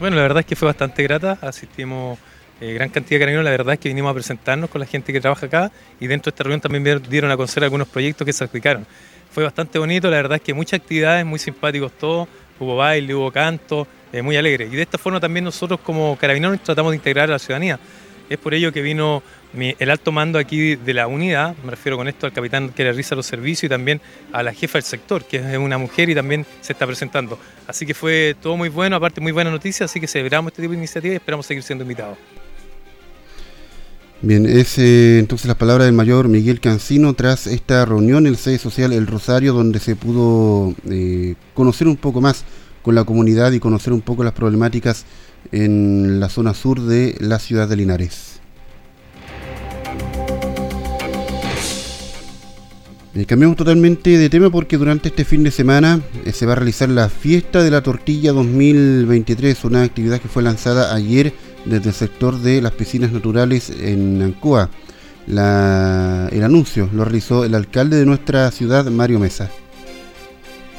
Bueno, 0.00 0.16
la 0.16 0.22
verdad 0.22 0.40
es 0.40 0.46
que 0.46 0.56
fue 0.56 0.66
bastante 0.66 1.04
grata, 1.04 1.38
asistimos 1.40 2.18
eh, 2.60 2.72
gran 2.72 2.88
cantidad 2.88 3.10
de 3.10 3.18
carabineros, 3.20 3.44
la 3.44 3.50
verdad 3.52 3.74
es 3.74 3.78
que 3.78 3.88
vinimos 3.88 4.10
a 4.10 4.14
presentarnos 4.14 4.70
con 4.70 4.80
la 4.80 4.86
gente 4.86 5.12
que 5.12 5.20
trabaja 5.20 5.46
acá 5.46 5.70
y 6.00 6.08
dentro 6.08 6.32
de 6.32 6.34
esta 6.34 6.42
reunión 6.42 6.60
también 6.60 7.00
dieron 7.08 7.30
a 7.30 7.36
conocer 7.36 7.62
algunos 7.62 7.86
proyectos 7.86 8.24
que 8.24 8.32
se 8.32 8.42
aplicaron 8.42 8.88
fue 9.34 9.42
bastante 9.42 9.80
bonito, 9.80 10.08
la 10.08 10.16
verdad 10.16 10.36
es 10.36 10.42
que 10.42 10.54
muchas 10.54 10.78
actividades, 10.78 11.26
muy 11.26 11.40
simpáticos 11.40 11.90
todos, 11.98 12.28
hubo 12.60 12.76
baile, 12.76 13.12
hubo 13.16 13.32
canto, 13.32 13.84
eh, 14.12 14.22
muy 14.22 14.36
alegre. 14.36 14.66
Y 14.66 14.76
de 14.76 14.82
esta 14.82 14.96
forma 14.96 15.18
también 15.18 15.44
nosotros 15.44 15.80
como 15.80 16.16
carabineros 16.16 16.60
tratamos 16.62 16.92
de 16.92 16.96
integrar 16.96 17.28
a 17.28 17.32
la 17.32 17.38
ciudadanía. 17.40 17.80
Es 18.30 18.38
por 18.38 18.54
ello 18.54 18.72
que 18.72 18.80
vino 18.80 19.24
el 19.56 19.90
alto 19.90 20.12
mando 20.12 20.38
aquí 20.38 20.76
de 20.76 20.94
la 20.94 21.08
unidad, 21.08 21.56
me 21.64 21.72
refiero 21.72 21.96
con 21.96 22.06
esto 22.06 22.26
al 22.26 22.32
capitán 22.32 22.70
que 22.70 22.84
realiza 22.84 23.16
los 23.16 23.26
servicios 23.26 23.64
y 23.64 23.68
también 23.68 24.00
a 24.32 24.42
la 24.44 24.52
jefa 24.52 24.78
del 24.78 24.84
sector, 24.84 25.24
que 25.24 25.38
es 25.38 25.58
una 25.58 25.78
mujer 25.78 26.08
y 26.10 26.14
también 26.14 26.46
se 26.60 26.72
está 26.72 26.86
presentando. 26.86 27.36
Así 27.66 27.84
que 27.84 27.92
fue 27.92 28.36
todo 28.40 28.56
muy 28.56 28.68
bueno, 28.68 28.94
aparte 28.94 29.20
muy 29.20 29.32
buena 29.32 29.50
noticia, 29.50 29.86
así 29.86 29.98
que 29.98 30.06
celebramos 30.06 30.52
este 30.52 30.62
tipo 30.62 30.72
de 30.72 30.78
iniciativas 30.78 31.14
y 31.14 31.16
esperamos 31.16 31.44
seguir 31.44 31.64
siendo 31.64 31.82
invitados. 31.82 32.18
Bien, 34.26 34.46
es 34.46 34.78
eh, 34.78 35.18
entonces 35.18 35.46
las 35.48 35.58
palabras 35.58 35.84
del 35.84 35.94
mayor 35.94 36.28
Miguel 36.28 36.58
Cancino 36.58 37.12
tras 37.12 37.46
esta 37.46 37.84
reunión 37.84 38.26
en 38.26 38.32
el 38.32 38.38
sede 38.38 38.56
social 38.56 38.94
El 38.94 39.06
Rosario, 39.06 39.52
donde 39.52 39.80
se 39.80 39.96
pudo 39.96 40.74
eh, 40.88 41.34
conocer 41.52 41.88
un 41.88 41.96
poco 41.96 42.22
más 42.22 42.42
con 42.80 42.94
la 42.94 43.04
comunidad 43.04 43.52
y 43.52 43.60
conocer 43.60 43.92
un 43.92 44.00
poco 44.00 44.24
las 44.24 44.32
problemáticas 44.32 45.04
en 45.52 46.20
la 46.20 46.30
zona 46.30 46.54
sur 46.54 46.80
de 46.80 47.14
la 47.20 47.38
ciudad 47.38 47.68
de 47.68 47.76
Linares. 47.76 48.40
Eh, 53.14 53.26
cambiamos 53.26 53.58
totalmente 53.58 54.16
de 54.16 54.30
tema 54.30 54.48
porque 54.48 54.78
durante 54.78 55.10
este 55.10 55.26
fin 55.26 55.42
de 55.42 55.50
semana 55.50 56.00
se 56.32 56.46
va 56.46 56.52
a 56.52 56.56
realizar 56.56 56.88
la 56.88 57.10
fiesta 57.10 57.62
de 57.62 57.70
la 57.70 57.82
tortilla 57.82 58.32
2023, 58.32 59.64
una 59.64 59.82
actividad 59.82 60.18
que 60.18 60.28
fue 60.28 60.42
lanzada 60.42 60.94
ayer 60.94 61.34
desde 61.64 61.90
el 61.90 61.94
sector 61.94 62.38
de 62.38 62.60
las 62.60 62.72
piscinas 62.72 63.12
naturales 63.12 63.70
en 63.70 64.22
Ancoa. 64.22 64.70
el 65.26 66.44
anuncio 66.44 66.88
lo 66.92 67.04
realizó 67.04 67.44
el 67.44 67.54
alcalde 67.54 67.96
de 67.96 68.06
nuestra 68.06 68.50
ciudad, 68.50 68.84
Mario 68.86 69.18
Mesa. 69.18 69.50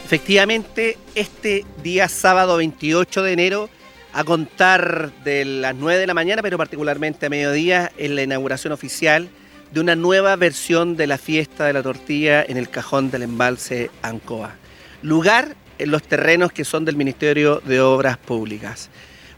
Efectivamente, 0.06 0.98
este 1.15 1.65
día 1.82 2.08
sábado 2.08 2.58
28 2.58 3.24
de 3.24 3.34
enero, 3.34 3.70
a 4.13 4.24
contar 4.24 5.12
de 5.24 5.44
las 5.44 5.75
9 5.75 6.00
de 6.00 6.08
la 6.08 6.13
mañana, 6.13 6.42
pero 6.42 6.58
particularmente 6.58 7.25
a 7.25 7.30
mediodía, 7.30 7.92
es 7.98 8.12
la 8.12 8.22
inauguración 8.22 8.72
oficial 8.72 9.30
de 9.74 9.80
una 9.80 9.96
nueva 9.96 10.36
versión 10.36 10.96
de 10.96 11.08
la 11.08 11.18
fiesta 11.18 11.65
de 11.65 11.74
la 11.74 11.84
tortilla 11.84 12.46
en 12.48 12.58
el 12.58 12.70
cajón 12.70 13.10
del 13.10 13.24
embalse 13.24 13.89
Ancoa. 14.04 14.56
Lugar 15.01 15.56
en 15.80 15.92
los 15.92 16.04
terrenos 16.04 16.51
que 16.51 16.65
son 16.65 16.86
del 16.86 16.96
Ministerio 16.96 17.62
de 17.65 17.82
Obras 17.82 18.18
Públicas. 18.18 18.89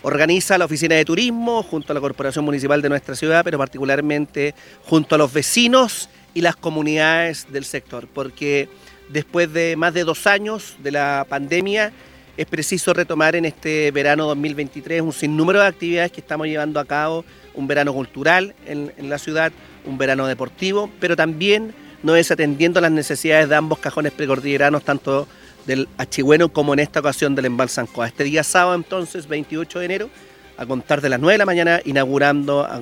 Organiza 0.04 0.58
la 0.58 0.66
Oficina 0.66 0.96
de 0.96 1.06
Turismo 1.06 1.64
junto 1.64 1.92
a 1.92 1.96
la 1.96 2.00
Corporación 2.00 2.46
Municipal 2.46 2.82
de 2.82 2.90
nuestra 2.90 3.16
ciudad, 3.16 3.44
pero 3.44 3.58
particularmente 3.58 4.54
junto 4.86 5.16
a 5.16 5.18
los 5.18 5.34
vecinos 5.34 6.10
y 6.34 6.42
las 6.42 6.56
comunidades 6.56 7.48
del 7.52 7.66
sector, 7.66 8.08
porque 8.14 8.70
después 9.10 9.52
de 9.52 9.76
más 9.76 9.94
de 9.94 10.04
dos 10.04 10.28
años 10.28 10.76
de 10.84 10.92
la 10.92 11.26
pandemia, 11.28 11.92
es 12.38 12.46
preciso 12.46 12.94
retomar 12.94 13.36
en 13.36 13.46
este 13.46 13.90
verano 13.90 14.28
2023 14.28 15.02
un 15.02 15.12
sinnúmero 15.12 15.60
de 15.60 15.66
actividades 15.66 16.12
que 16.12 16.22
estamos 16.22 16.46
llevando 16.46 16.80
a 16.80 16.86
cabo, 16.86 17.26
un 17.56 17.66
verano 17.68 17.92
cultural 17.92 18.54
en, 18.68 18.92
la 19.10 19.18
ciudad, 19.18 19.52
un 19.86 19.98
verano 19.98 20.28
deportivo, 20.28 20.92
pero 21.00 21.16
también 21.16 21.74
no 22.04 22.14
desatendiendo 22.14 22.80
las 22.80 22.92
necesidades 22.92 23.50
de 23.50 23.56
ambos 23.56 23.80
cajones 23.80 24.12
precordilleranos, 24.12 24.84
tanto 24.84 25.28
del 25.68 25.88
Achigüeno 25.98 26.50
como 26.50 26.74
en 26.74 26.80
esta 26.80 27.02
ocasión 27.02 27.36
del 27.36 27.46
Embalsancoa. 27.46 28.08
Este 28.08 28.24
día 28.24 28.44
sábado 28.44 28.74
entonces, 28.74 29.28
28 29.28 29.80
de 29.80 29.86
enero, 29.86 30.10
a 30.58 30.66
contar 30.66 31.02
de 31.02 31.10
las 31.10 31.20
9 31.20 31.34
de 31.34 31.38
la 31.38 31.46
mañana, 31.46 31.82
inaugurando 31.86 32.66
a, 32.66 32.82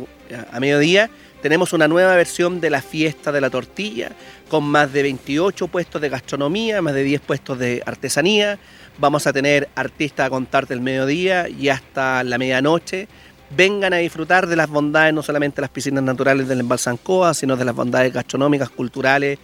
mediodía, 0.60 1.10
tenemos 1.42 1.74
una 1.74 1.88
nueva 1.88 2.16
versión 2.16 2.62
de 2.62 2.70
la 2.70 2.82
fiesta 2.82 3.32
de 3.32 3.42
la 3.42 3.50
tortilla, 3.50 4.12
con 4.48 4.64
más 4.64 4.94
de 4.94 5.04
28 5.04 5.68
puestos 5.68 6.02
de 6.02 6.10
gastronomía, 6.10 6.82
más 6.82 6.94
de 6.94 7.04
10 7.04 7.22
puestos 7.22 7.60
de 7.60 7.84
artesanía. 7.86 8.58
Vamos 8.98 9.28
a 9.28 9.34
tener 9.34 9.68
artistas 9.76 10.28
a 10.28 10.30
contar 10.30 10.68
del 10.68 10.80
mediodía 10.80 11.50
y 11.50 11.70
hasta 11.70 12.24
la 12.24 12.38
medianoche. 12.38 13.08
Vengan 13.56 13.94
a 13.94 13.98
disfrutar 13.98 14.48
de 14.48 14.56
las 14.56 14.70
bondades, 14.70 15.14
no 15.14 15.22
solamente 15.22 15.58
de 15.58 15.62
las 15.64 15.70
piscinas 15.70 16.04
naturales 16.04 16.48
del 16.48 16.62
Embalsancoa, 16.62 17.34
sino 17.34 17.58
de 17.58 17.66
las 17.66 17.76
bondades 17.76 18.14
gastronómicas, 18.14 18.70
culturales, 18.70 19.38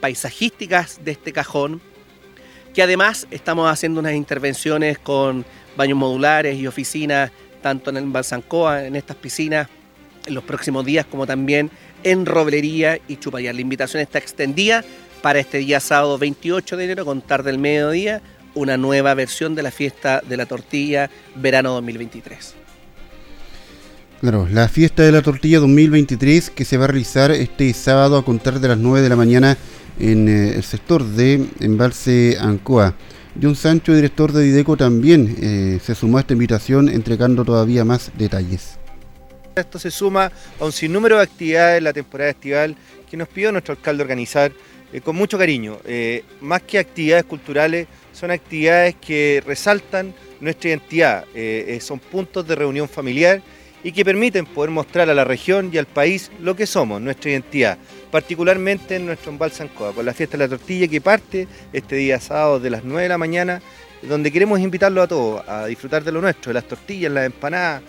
paisajísticas 0.00 1.04
de 1.04 1.12
este 1.12 1.32
cajón 1.32 1.80
que 2.78 2.84
además 2.84 3.26
estamos 3.32 3.68
haciendo 3.68 3.98
unas 3.98 4.12
intervenciones 4.12 5.00
con 5.00 5.44
baños 5.76 5.98
modulares 5.98 6.56
y 6.56 6.68
oficinas, 6.68 7.32
tanto 7.60 7.90
en 7.90 7.96
el 7.96 8.04
Balsancoa, 8.04 8.84
en 8.84 8.94
estas 8.94 9.16
piscinas, 9.16 9.66
en 10.26 10.34
los 10.34 10.44
próximos 10.44 10.86
días, 10.86 11.04
como 11.04 11.26
también 11.26 11.72
en 12.04 12.24
Roblería 12.24 13.00
y 13.08 13.16
Chupayar. 13.16 13.56
La 13.56 13.62
invitación 13.62 14.00
está 14.00 14.18
extendida 14.18 14.84
para 15.22 15.40
este 15.40 15.58
día 15.58 15.80
sábado 15.80 16.18
28 16.18 16.76
de 16.76 16.84
enero, 16.84 17.04
con 17.04 17.20
tarde 17.20 17.50
del 17.50 17.58
mediodía, 17.58 18.22
una 18.54 18.76
nueva 18.76 19.12
versión 19.14 19.56
de 19.56 19.64
la 19.64 19.72
fiesta 19.72 20.22
de 20.24 20.36
la 20.36 20.46
tortilla 20.46 21.10
verano 21.34 21.72
2023. 21.72 22.67
Claro, 24.20 24.48
la 24.50 24.66
fiesta 24.66 25.04
de 25.04 25.12
la 25.12 25.22
tortilla 25.22 25.60
2023 25.60 26.50
que 26.50 26.64
se 26.64 26.76
va 26.76 26.84
a 26.84 26.88
realizar 26.88 27.30
este 27.30 27.72
sábado 27.72 28.16
a 28.16 28.24
contar 28.24 28.58
de 28.58 28.66
las 28.66 28.76
9 28.76 29.00
de 29.00 29.08
la 29.08 29.14
mañana 29.14 29.56
en 30.00 30.28
eh, 30.28 30.56
el 30.56 30.64
sector 30.64 31.04
de 31.04 31.46
Embalse 31.60 32.36
Ancoa. 32.40 32.96
John 33.40 33.54
Sancho, 33.54 33.94
director 33.94 34.32
de 34.32 34.42
Dideco, 34.42 34.76
también 34.76 35.36
eh, 35.40 35.78
se 35.80 35.94
sumó 35.94 36.18
a 36.18 36.22
esta 36.22 36.32
invitación 36.32 36.88
entregando 36.88 37.44
todavía 37.44 37.84
más 37.84 38.10
detalles. 38.18 38.80
Esto 39.54 39.78
se 39.78 39.92
suma 39.92 40.32
a 40.58 40.64
un 40.64 40.72
sinnúmero 40.72 41.18
de 41.18 41.22
actividades 41.22 41.78
en 41.78 41.84
la 41.84 41.92
temporada 41.92 42.30
estival 42.30 42.74
que 43.08 43.16
nos 43.16 43.28
pidió 43.28 43.52
nuestro 43.52 43.74
alcalde 43.74 44.02
organizar 44.02 44.50
eh, 44.92 45.00
con 45.00 45.14
mucho 45.14 45.38
cariño. 45.38 45.78
más 46.40 46.62
que 46.62 46.80
actividades 46.80 47.24
culturales, 47.24 47.86
son 48.12 48.32
actividades 48.32 48.96
que 48.96 49.44
resaltan 49.46 50.12
nuestra 50.40 50.70
identidad, 50.70 51.24
son 51.80 52.00
puntos 52.00 52.48
de 52.48 52.56
reunión 52.56 52.88
familiar 52.88 53.42
y 53.82 53.92
que 53.92 54.04
permiten 54.04 54.46
poder 54.46 54.70
mostrar 54.70 55.08
a 55.08 55.14
la 55.14 55.24
región 55.24 55.70
y 55.72 55.78
al 55.78 55.86
país 55.86 56.30
lo 56.40 56.56
que 56.56 56.66
somos, 56.66 57.00
nuestra 57.00 57.30
identidad, 57.30 57.78
particularmente 58.10 58.96
en 58.96 59.06
nuestro 59.06 59.30
embalse 59.30 59.62
Ancoa, 59.62 59.92
con 59.92 60.04
la 60.04 60.14
fiesta 60.14 60.36
de 60.36 60.44
la 60.44 60.48
tortilla 60.48 60.88
que 60.88 61.00
parte 61.00 61.46
este 61.72 61.96
día 61.96 62.20
sábado 62.20 62.60
de 62.60 62.70
las 62.70 62.84
9 62.84 63.02
de 63.02 63.08
la 63.08 63.18
mañana, 63.18 63.62
donde 64.02 64.30
queremos 64.30 64.60
invitarlos 64.60 65.04
a 65.04 65.08
todos 65.08 65.48
a 65.48 65.66
disfrutar 65.66 66.04
de 66.04 66.12
lo 66.12 66.20
nuestro, 66.20 66.50
de 66.50 66.54
las 66.54 66.68
tortillas, 66.68 67.12
las 67.12 67.26
empanadas, 67.26 67.82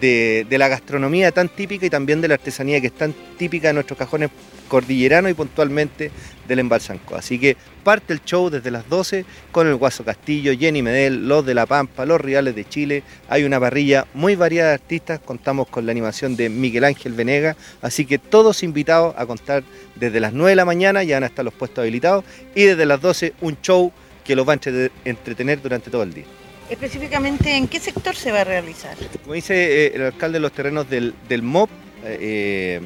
de, 0.00 0.46
la 0.50 0.68
gastronomía 0.68 1.32
tan 1.32 1.48
típica 1.48 1.86
y 1.86 1.90
también 1.90 2.20
de 2.20 2.28
la 2.28 2.34
artesanía 2.34 2.80
que 2.80 2.88
es 2.88 2.92
tan 2.92 3.14
típica 3.36 3.68
de 3.68 3.74
nuestros 3.74 3.98
cajones 3.98 4.30
cordilleranos 4.72 5.30
y 5.30 5.34
puntualmente 5.34 6.10
del 6.48 6.60
Embalsanco. 6.60 7.14
Así 7.14 7.38
que 7.38 7.58
parte 7.84 8.14
el 8.14 8.24
show 8.24 8.48
desde 8.48 8.70
las 8.70 8.88
12 8.88 9.26
con 9.50 9.66
el 9.66 9.76
Guaso 9.76 10.02
Castillo, 10.02 10.54
Jenny 10.58 10.80
Medel, 10.80 11.28
los 11.28 11.44
de 11.44 11.52
La 11.52 11.66
Pampa, 11.66 12.06
los 12.06 12.18
Reales 12.18 12.54
de 12.54 12.66
Chile. 12.66 13.02
Hay 13.28 13.44
una 13.44 13.60
parrilla 13.60 14.06
muy 14.14 14.34
variada 14.34 14.70
de 14.70 14.74
artistas, 14.76 15.20
contamos 15.20 15.68
con 15.68 15.84
la 15.84 15.92
animación 15.92 16.36
de 16.36 16.48
Miguel 16.48 16.84
Ángel 16.84 17.12
Venega, 17.12 17.54
así 17.82 18.06
que 18.06 18.16
todos 18.16 18.62
invitados 18.62 19.14
a 19.18 19.26
contar 19.26 19.62
desde 19.96 20.20
las 20.20 20.32
9 20.32 20.52
de 20.52 20.56
la 20.56 20.64
mañana, 20.64 21.02
ya 21.02 21.16
van 21.16 21.24
a 21.24 21.26
estar 21.26 21.44
los 21.44 21.52
puestos 21.52 21.82
habilitados, 21.82 22.24
y 22.54 22.62
desde 22.62 22.86
las 22.86 23.02
12 23.02 23.34
un 23.42 23.60
show 23.60 23.92
que 24.24 24.34
los 24.34 24.48
va 24.48 24.54
a 24.54 24.58
entretener 25.04 25.60
durante 25.60 25.90
todo 25.90 26.02
el 26.02 26.14
día. 26.14 26.24
Específicamente, 26.70 27.54
¿en 27.54 27.68
qué 27.68 27.78
sector 27.78 28.16
se 28.16 28.32
va 28.32 28.40
a 28.40 28.44
realizar? 28.44 28.96
Como 29.20 29.34
dice 29.34 29.54
eh, 29.54 29.92
el 29.94 30.02
alcalde 30.04 30.36
de 30.36 30.40
los 30.40 30.52
terrenos 30.52 30.88
del, 30.88 31.42
MOP, 31.42 31.68
eh, 32.04 32.80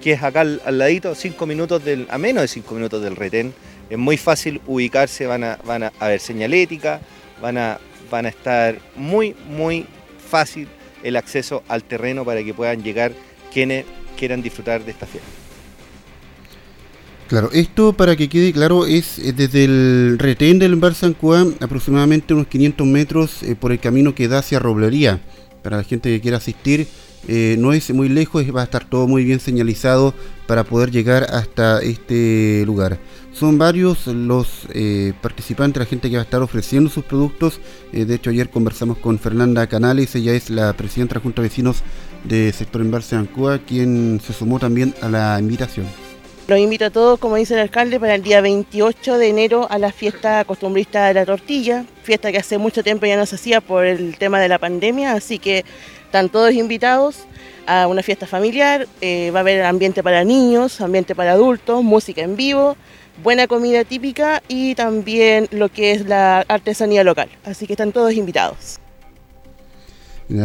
que 0.00 0.12
es 0.12 0.22
acá 0.22 0.40
al, 0.40 0.78
ladito, 0.78 1.14
cinco 1.14 1.46
minutos 1.46 1.84
del, 1.84 2.06
a 2.10 2.18
menos 2.18 2.42
de 2.42 2.48
cinco 2.48 2.74
minutos 2.74 3.02
del 3.02 3.16
retén. 3.16 3.52
Es 3.88 3.98
muy 3.98 4.16
fácil 4.16 4.60
ubicarse, 4.66 5.26
van 5.26 5.44
a, 5.44 5.58
van 5.64 5.84
a, 5.84 5.92
ver 6.00 6.20
señalética, 6.20 7.00
van 7.42 7.58
a, 7.58 7.78
van 8.10 8.26
a 8.26 8.28
estar 8.28 8.78
muy, 8.96 9.34
muy 9.48 9.86
fácil 10.28 10.68
el 11.02 11.16
acceso 11.16 11.62
al 11.68 11.84
terreno 11.84 12.24
para 12.24 12.42
que 12.42 12.54
puedan 12.54 12.82
llegar 12.82 13.12
quienes 13.52 13.84
quieran 14.16 14.42
disfrutar 14.42 14.84
de 14.84 14.92
esta 14.92 15.06
fiesta. 15.06 15.28
Claro, 17.30 17.48
esto 17.52 17.92
para 17.92 18.16
que 18.16 18.28
quede 18.28 18.52
claro 18.52 18.86
es 18.86 19.20
eh, 19.20 19.32
desde 19.32 19.64
el 19.64 20.16
retén 20.18 20.58
del 20.58 20.74
Bar 20.76 20.94
San 20.94 21.14
Juan, 21.14 21.54
aproximadamente 21.60 22.34
unos 22.34 22.48
500 22.48 22.86
metros 22.88 23.42
eh, 23.44 23.54
por 23.54 23.70
el 23.70 23.78
camino 23.78 24.16
que 24.16 24.26
da 24.26 24.38
hacia 24.38 24.58
Roblería. 24.58 25.20
Para 25.62 25.76
la 25.76 25.84
gente 25.84 26.10
que 26.10 26.20
quiera 26.20 26.38
asistir, 26.38 26.88
eh, 27.28 27.56
no 27.58 27.72
es 27.72 27.92
muy 27.92 28.08
lejos, 28.08 28.44
va 28.54 28.62
a 28.62 28.64
estar 28.64 28.84
todo 28.88 29.06
muy 29.06 29.24
bien 29.24 29.40
señalizado 29.40 30.14
para 30.46 30.64
poder 30.64 30.90
llegar 30.90 31.24
hasta 31.30 31.80
este 31.80 32.64
lugar. 32.66 32.98
Son 33.32 33.58
varios 33.58 34.06
los 34.06 34.66
eh, 34.72 35.12
participantes, 35.22 35.80
la 35.80 35.86
gente 35.86 36.10
que 36.10 36.16
va 36.16 36.22
a 36.22 36.24
estar 36.24 36.42
ofreciendo 36.42 36.90
sus 36.90 37.04
productos. 37.04 37.60
Eh, 37.92 38.04
de 38.04 38.14
hecho, 38.16 38.30
ayer 38.30 38.50
conversamos 38.50 38.98
con 38.98 39.18
Fernanda 39.18 39.66
Canales, 39.66 40.14
ella 40.14 40.34
es 40.34 40.50
la 40.50 40.72
presidenta 40.72 41.14
de 41.14 41.18
la 41.20 41.22
Junta 41.22 41.42
de 41.42 41.48
Vecinos 41.48 41.82
de 42.24 42.52
Sector 42.52 42.80
Embalse 42.80 43.16
Ancoa, 43.16 43.58
quien 43.60 44.20
se 44.24 44.32
sumó 44.32 44.58
también 44.58 44.94
a 45.00 45.08
la 45.08 45.38
invitación. 45.38 46.09
Los 46.50 46.58
invito 46.58 46.86
a 46.86 46.90
todos, 46.90 47.20
como 47.20 47.36
dice 47.36 47.54
el 47.54 47.60
alcalde, 47.60 48.00
para 48.00 48.16
el 48.16 48.24
día 48.24 48.40
28 48.40 49.18
de 49.18 49.28
enero 49.28 49.68
a 49.70 49.78
la 49.78 49.92
fiesta 49.92 50.44
costumbrista 50.44 51.06
de 51.06 51.14
la 51.14 51.24
tortilla, 51.24 51.84
fiesta 52.02 52.32
que 52.32 52.38
hace 52.38 52.58
mucho 52.58 52.82
tiempo 52.82 53.06
ya 53.06 53.16
no 53.16 53.24
se 53.24 53.36
hacía 53.36 53.60
por 53.60 53.84
el 53.84 54.18
tema 54.18 54.40
de 54.40 54.48
la 54.48 54.58
pandemia, 54.58 55.12
así 55.12 55.38
que 55.38 55.64
están 56.06 56.28
todos 56.28 56.52
invitados 56.52 57.18
a 57.68 57.86
una 57.86 58.02
fiesta 58.02 58.26
familiar, 58.26 58.88
eh, 59.00 59.30
va 59.32 59.38
a 59.38 59.42
haber 59.42 59.62
ambiente 59.62 60.02
para 60.02 60.24
niños, 60.24 60.80
ambiente 60.80 61.14
para 61.14 61.34
adultos, 61.34 61.84
música 61.84 62.22
en 62.22 62.34
vivo, 62.34 62.76
buena 63.22 63.46
comida 63.46 63.84
típica 63.84 64.42
y 64.48 64.74
también 64.74 65.46
lo 65.52 65.68
que 65.68 65.92
es 65.92 66.06
la 66.06 66.40
artesanía 66.48 67.04
local, 67.04 67.28
así 67.44 67.68
que 67.68 67.74
están 67.74 67.92
todos 67.92 68.12
invitados. 68.14 68.80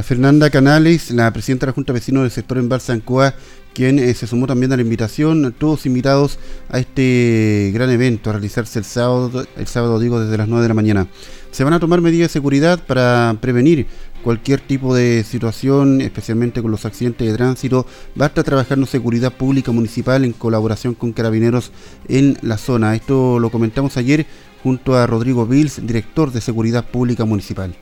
Fernanda 0.03 0.50
Canales, 0.50 1.12
la 1.12 1.31
presidenta 1.31 1.65
de 1.65 1.71
la 1.71 1.74
Junta 1.74 1.93
del 1.93 2.31
sector 2.31 2.57
en 2.57 2.69
Ancoa, 2.71 3.35
quien 3.75 4.00
eh, 4.00 4.13
se 4.13 4.25
sumó 4.25 4.48
también 4.48 4.72
a 4.72 4.77
la 4.77 4.82
invitación, 4.82 5.53
todos 5.55 5.86
invitados 5.86 6.39
a 6.70 6.79
este 6.79 7.72
gran 7.74 7.89
evento 7.89 8.29
a 8.29 8.34
realizarse 8.34 8.79
el 8.79 8.86
sábado, 8.86 9.46
el 9.58 9.67
sábado 9.67 10.00
digo 10.00 10.20
desde 10.20 10.38
las 10.38 10.48
9 10.48 10.63
de 10.63 10.67
la 10.70 10.74
mañana. 10.74 11.08
Se 11.51 11.63
van 11.63 11.74
a 11.74 11.79
tomar 11.79 12.01
medidas 12.01 12.29
de 12.29 12.34
seguridad 12.34 12.79
para 12.86 13.38
prevenir 13.41 13.86
cualquier 14.24 14.62
tipo 14.62 14.96
de 14.96 15.24
situación, 15.24 16.01
especialmente 16.01 16.62
con 16.62 16.72
los 16.72 16.86
accidentes 16.86 17.27
de 17.27 17.34
tránsito. 17.34 17.86
Va 18.20 18.25
a 18.25 18.27
estar 18.29 18.44
trabajando 18.44 18.86
seguridad 18.86 19.34
pública 19.34 19.72
municipal 19.72 20.25
en 20.25 20.32
colaboración 20.32 20.96
con 20.96 21.12
carabineros 21.12 21.72
en 22.08 22.38
la 22.41 22.58
zona. 22.58 22.96
Esto 22.96 23.39
lo 23.39 23.51
comentamos 23.51 23.98
ayer 23.98 24.25
junto 24.63 24.98
a 24.98 25.05
Rodrigo 25.05 25.46
Bills, 25.46 25.86
director 25.86 26.32
de 26.32 26.41
Seguridad 26.41 26.86
Pública 26.86 27.24
Municipal. 27.25 27.75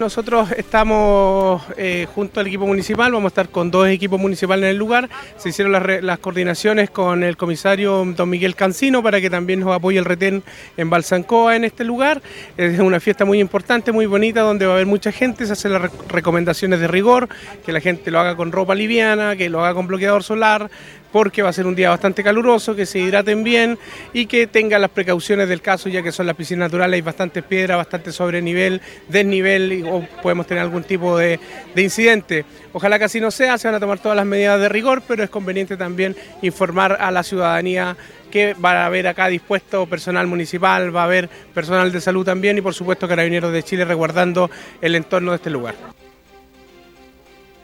Nosotros 0.00 0.50
estamos 0.50 1.62
eh, 1.76 2.08
junto 2.12 2.40
al 2.40 2.48
equipo 2.48 2.66
municipal, 2.66 3.12
vamos 3.12 3.26
a 3.26 3.28
estar 3.28 3.48
con 3.48 3.70
dos 3.70 3.86
equipos 3.86 4.20
municipales 4.20 4.64
en 4.64 4.70
el 4.70 4.76
lugar. 4.76 5.08
Se 5.36 5.50
hicieron 5.50 5.70
las, 5.72 6.18
coordinaciones 6.18 6.90
con 6.90 7.22
el 7.22 7.36
comisario 7.36 8.04
don 8.04 8.28
Miguel 8.28 8.56
Cancino 8.56 9.04
para 9.04 9.20
que 9.20 9.30
también 9.30 9.60
nos 9.60 9.72
apoye 9.72 9.96
el 9.96 10.04
retén 10.04 10.42
en 10.76 10.90
Balsancoa 10.90 11.54
en 11.54 11.62
este 11.62 11.84
lugar. 11.84 12.22
Es 12.56 12.80
una 12.80 12.98
fiesta 12.98 13.24
muy 13.24 13.38
importante, 13.38 13.92
muy 13.92 14.06
bonita, 14.06 14.40
donde 14.40 14.66
va 14.66 14.72
a 14.72 14.74
haber 14.74 14.86
mucha 14.86 15.12
gente. 15.12 15.46
Se 15.46 15.52
hacen 15.52 15.72
las 15.72 15.82
recomendaciones 16.08 16.80
de 16.80 16.88
rigor, 16.88 17.28
que 17.64 17.70
la 17.70 17.80
gente 17.80 18.10
lo 18.10 18.18
haga 18.18 18.34
con 18.34 18.50
ropa 18.50 18.74
liviana, 18.74 19.36
que 19.36 19.48
lo 19.48 19.64
haga 19.64 19.74
con 19.74 19.86
bloqueador 19.86 20.24
solar, 20.24 20.70
porque 21.14 21.42
va 21.42 21.50
a 21.50 21.52
ser 21.52 21.68
un 21.68 21.76
día 21.76 21.90
bastante 21.90 22.24
caluroso, 22.24 22.74
que 22.74 22.86
se 22.86 22.98
hidraten 22.98 23.44
bien 23.44 23.78
y 24.12 24.26
que 24.26 24.48
tengan 24.48 24.80
las 24.80 24.90
precauciones 24.90 25.48
del 25.48 25.62
caso, 25.62 25.88
ya 25.88 26.02
que 26.02 26.10
son 26.10 26.26
las 26.26 26.34
piscinas 26.34 26.66
naturales, 26.66 26.96
hay 26.96 27.02
bastantes 27.02 27.44
piedras, 27.44 27.76
bastante 27.76 28.10
sobrenivel, 28.10 28.80
desnivel 29.08 29.84
o 29.88 30.04
podemos 30.20 30.44
tener 30.44 30.64
algún 30.64 30.82
tipo 30.82 31.16
de, 31.16 31.38
incidente. 31.76 32.44
Ojalá 32.72 32.98
que 32.98 33.04
así 33.04 33.20
no 33.20 33.30
sea, 33.30 33.58
se 33.58 33.68
van 33.68 33.76
a 33.76 33.78
tomar 33.78 34.00
todas 34.00 34.16
las 34.16 34.26
medidas 34.26 34.60
de 34.60 34.68
rigor, 34.68 35.04
pero 35.06 35.22
es 35.22 35.30
conveniente 35.30 35.76
también 35.76 36.16
informar 36.42 36.96
a 37.00 37.12
la 37.12 37.22
ciudadanía 37.22 37.96
que 38.32 38.54
va 38.54 38.72
a 38.82 38.86
haber 38.86 39.06
acá 39.06 39.28
dispuesto 39.28 39.86
personal 39.86 40.26
municipal, 40.26 40.94
va 40.94 41.02
a 41.02 41.04
haber 41.04 41.28
personal 41.28 41.92
de 41.92 42.00
salud 42.00 42.24
también 42.24 42.58
y 42.58 42.60
por 42.60 42.74
supuesto 42.74 43.06
carabineros 43.06 43.52
de 43.52 43.62
Chile 43.62 43.84
resguardando 43.84 44.50
el 44.80 44.96
entorno 44.96 45.30
de 45.30 45.36
este 45.36 45.50
lugar. 45.50 45.76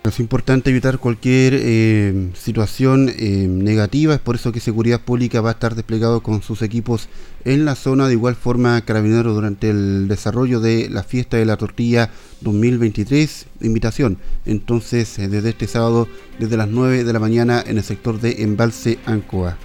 Es 0.02 0.18
importante 0.18 0.70
evitar 0.70 0.98
cualquier 0.98 1.52
eh, 1.54 2.30
situación 2.32 3.10
eh, 3.10 3.46
negativa, 3.46 4.14
es 4.14 4.20
por 4.20 4.34
eso 4.34 4.50
que 4.50 4.58
Seguridad 4.58 5.02
Pública 5.02 5.42
va 5.42 5.50
a 5.50 5.52
estar 5.52 5.74
desplegado 5.74 6.22
con 6.22 6.40
sus 6.40 6.62
equipos 6.62 7.10
en 7.44 7.66
la 7.66 7.74
zona, 7.74 8.08
de 8.08 8.14
igual 8.14 8.34
forma 8.34 8.80
Carabineros 8.80 9.34
durante 9.34 9.68
el 9.68 10.08
desarrollo 10.08 10.60
de 10.60 10.88
la 10.88 11.02
fiesta 11.02 11.36
de 11.36 11.44
la 11.44 11.58
tortilla 11.58 12.10
2023. 12.40 13.46
Invitación 13.60 14.16
entonces 14.46 15.18
eh, 15.18 15.28
desde 15.28 15.50
este 15.50 15.66
sábado, 15.66 16.08
desde 16.38 16.56
las 16.56 16.68
9 16.68 17.04
de 17.04 17.12
la 17.12 17.18
mañana 17.18 17.62
en 17.66 17.76
el 17.76 17.84
sector 17.84 18.18
de 18.22 18.42
Embalse 18.42 18.98
Ancoa. 19.04 19.58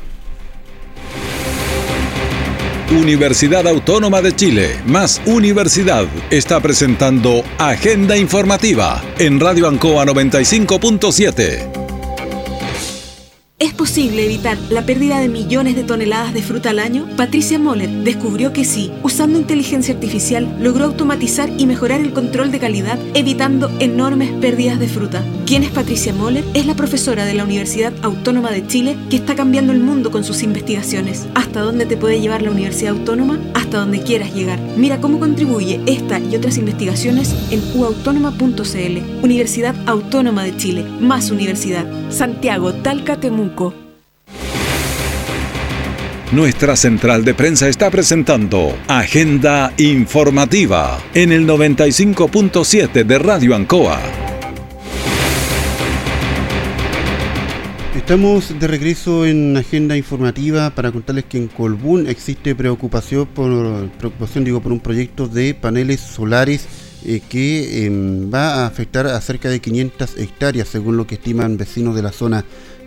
Universidad 2.92 3.68
Autónoma 3.68 4.22
de 4.22 4.36
Chile, 4.36 4.80
más 4.86 5.20
Universidad, 5.26 6.06
está 6.30 6.60
presentando 6.60 7.44
Agenda 7.58 8.16
Informativa 8.16 9.04
en 9.18 9.40
Radio 9.40 9.68
Ancoa 9.68 10.06
95.7. 10.06 11.85
¿Es 13.66 13.74
posible 13.74 14.24
evitar 14.24 14.60
la 14.70 14.86
pérdida 14.86 15.20
de 15.20 15.28
millones 15.28 15.76
de 15.76 15.84
toneladas 15.84 16.36
de 16.36 16.44
fruta 16.44 16.70
al 16.70 16.78
año? 16.78 17.08
Patricia 17.18 17.58
Moller 17.58 17.90
descubrió 17.90 18.54
que 18.54 18.64
sí. 18.64 18.92
Usando 19.02 19.40
inteligencia 19.40 19.96
artificial, 19.96 20.56
logró 20.60 20.86
automatizar 20.86 21.50
y 21.58 21.66
mejorar 21.66 22.00
el 22.00 22.14
control 22.14 22.52
de 22.52 22.60
calidad, 22.60 23.00
evitando 23.16 23.72
enormes 23.80 24.30
pérdidas 24.34 24.80
de 24.80 24.88
fruta. 24.88 25.24
¿Quién 25.48 25.64
es 25.64 25.72
Patricia 25.72 26.14
Moller? 26.14 26.44
Es 26.54 26.68
la 26.68 26.76
profesora 26.76 27.26
de 27.26 27.34
la 27.34 27.44
Universidad 27.44 27.92
Autónoma 28.04 28.52
de 28.52 28.68
Chile 28.68 28.98
que 29.10 29.16
está 29.16 29.34
cambiando 29.34 29.74
el 29.74 29.80
mundo 29.80 30.12
con 30.12 30.24
sus 30.24 30.44
investigaciones. 30.44 31.26
¿Hasta 31.34 31.62
dónde 31.62 31.88
te 31.88 31.98
puede 31.98 32.22
llevar 32.22 32.44
la 32.44 32.52
Universidad 32.52 32.94
Autónoma? 32.94 33.40
Hasta 33.56 33.80
donde 33.80 34.04
quieras 34.04 34.36
llegar. 34.36 34.60
Mira 34.78 35.02
cómo 35.02 35.20
contribuye 35.20 35.82
esta 35.88 36.20
y 36.20 36.36
otras 36.36 36.60
investigaciones 36.60 37.34
en 37.50 37.64
uautónoma.cl. 37.74 39.24
Universidad 39.24 39.76
Autónoma 39.88 40.44
de 40.44 40.56
Chile. 40.56 40.86
Más 41.00 41.32
universidad. 41.32 41.88
Santiago, 42.12 42.72
Talca, 42.72 43.20
nuestra 46.32 46.76
central 46.76 47.24
de 47.24 47.34
prensa 47.34 47.70
está 47.70 47.90
presentando 47.90 48.78
Agenda 48.88 49.74
Informativa 49.78 51.00
en 51.14 51.32
el 51.32 51.48
95.7 51.48 53.06
de 53.06 53.20
Radio 53.20 53.56
Ancoa. 53.56 54.02
Estamos 57.96 58.60
de 58.60 58.68
regreso 58.68 59.26
en 59.26 59.56
Agenda 59.56 59.96
Informativa 59.96 60.72
para 60.72 60.92
contarles 60.92 61.26
que 61.26 61.38
en 61.38 61.48
Colbún 61.48 62.08
existe 62.08 62.54
preocupación 62.54 63.26
por, 63.28 63.90
preocupación, 63.92 64.44
digo, 64.44 64.62
por 64.62 64.74
un 64.74 64.82
proyecto 64.82 65.28
de 65.28 65.54
paneles 65.54 66.02
solares 66.02 66.68
eh, 67.06 67.22
que 67.30 67.86
em, 67.86 68.32
va 68.32 68.64
a 68.64 68.68
afectar 68.68 69.08
a 69.08 69.22
cerca 69.22 69.48
de 69.50 69.60
500 69.60 70.18
hectáreas, 70.18 70.68
según 70.68 70.98
lo 70.98 71.08
que 71.08 71.16
estiman 71.16 71.56
vecinos 71.56 71.96
de 71.96 72.02
la 72.02 72.12
zona. 72.12 72.44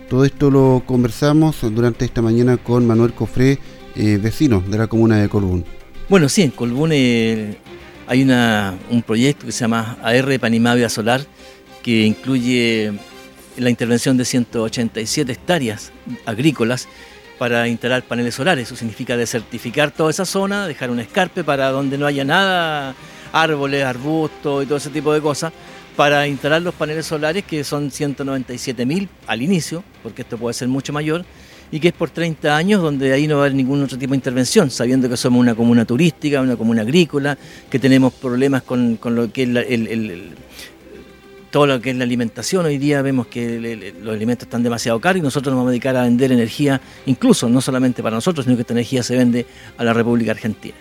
Todo 0.09 0.25
esto 0.25 0.49
lo 0.49 0.81
conversamos 0.87 1.57
durante 1.61 2.03
esta 2.03 2.23
mañana 2.23 2.57
con 2.57 2.87
Manuel 2.87 3.13
Cofré, 3.13 3.59
eh, 3.95 4.17
vecino 4.19 4.59
de 4.59 4.75
la 4.75 4.87
comuna 4.87 5.17
de 5.17 5.29
Colbún. 5.29 5.63
Bueno, 6.09 6.27
sí, 6.29 6.41
en 6.41 6.49
Colbún 6.49 6.89
eh, 6.93 7.55
hay 8.07 8.23
un 8.23 9.03
proyecto 9.03 9.45
que 9.45 9.51
se 9.51 9.59
llama 9.59 9.99
AR 10.01 10.39
Panimavia 10.39 10.89
Solar, 10.89 11.21
que 11.83 12.07
incluye 12.07 12.91
la 13.57 13.69
intervención 13.69 14.17
de 14.17 14.25
187 14.25 15.31
hectáreas 15.31 15.91
agrícolas 16.25 16.87
para 17.37 17.67
instalar 17.67 18.01
paneles 18.01 18.33
solares. 18.33 18.65
Eso 18.67 18.75
significa 18.75 19.15
desertificar 19.15 19.91
toda 19.91 20.09
esa 20.09 20.25
zona, 20.25 20.65
dejar 20.65 20.89
un 20.89 20.99
escarpe 20.99 21.43
para 21.43 21.69
donde 21.69 21.99
no 21.99 22.07
haya 22.07 22.25
nada, 22.25 22.95
árboles, 23.31 23.85
arbustos 23.85 24.63
y 24.63 24.65
todo 24.65 24.79
ese 24.79 24.89
tipo 24.89 25.13
de 25.13 25.21
cosas 25.21 25.53
para 25.99 26.25
instalar 26.29 26.61
los 26.61 26.73
paneles 26.75 27.07
solares, 27.07 27.43
que 27.43 27.61
son 27.65 27.91
197 27.91 28.85
mil 28.85 29.09
al 29.27 29.41
inicio, 29.41 29.83
porque 30.01 30.21
esto 30.21 30.37
puede 30.37 30.53
ser 30.53 30.69
mucho 30.69 30.93
mayor, 30.93 31.25
y 31.73 31.81
que 31.81 31.89
es 31.89 31.93
por 31.93 32.09
30 32.09 32.55
años, 32.55 32.81
donde 32.81 33.11
ahí 33.11 33.27
no 33.27 33.35
va 33.35 33.41
a 33.41 33.45
haber 33.47 33.55
ningún 33.55 33.83
otro 33.83 33.97
tipo 33.97 34.11
de 34.11 34.15
intervención, 34.15 34.71
sabiendo 34.71 35.09
que 35.09 35.17
somos 35.17 35.41
una 35.41 35.55
comuna 35.55 35.83
turística, 35.83 36.39
una 36.39 36.55
comuna 36.55 36.83
agrícola, 36.83 37.37
que 37.69 37.79
tenemos 37.79 38.13
problemas 38.13 38.63
con, 38.63 38.97
lo 39.03 39.29
que 39.33 39.43
es 39.43 39.49
todo 41.51 41.67
lo 41.67 41.81
que 41.81 41.89
es 41.89 41.97
la 41.97 42.05
alimentación. 42.05 42.65
Hoy 42.65 42.77
día 42.77 43.01
vemos 43.01 43.27
que 43.27 43.93
los 44.01 44.15
alimentos 44.15 44.45
están 44.45 44.63
demasiado 44.63 45.01
caros 45.01 45.19
y 45.19 45.21
nosotros 45.21 45.51
nos 45.51 45.57
vamos 45.57 45.67
a 45.67 45.71
dedicar 45.71 45.97
a 45.97 46.03
vender 46.03 46.31
energía, 46.31 46.79
incluso 47.07 47.49
no 47.49 47.59
solamente 47.59 48.01
para 48.01 48.15
nosotros, 48.15 48.45
sino 48.45 48.55
que 48.55 48.61
esta 48.61 48.73
energía 48.73 49.03
se 49.03 49.17
vende 49.17 49.45
a 49.77 49.83
la 49.83 49.91
República 49.91 50.31
Argentina. 50.31 50.75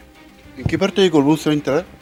¿En 0.56 0.62
qué 0.62 0.78
parte 0.78 1.00
de 1.00 1.10
Colbún 1.10 1.38
se 1.38 1.48
va 1.48 1.54
a 1.54 1.54
instalar? 1.56 1.97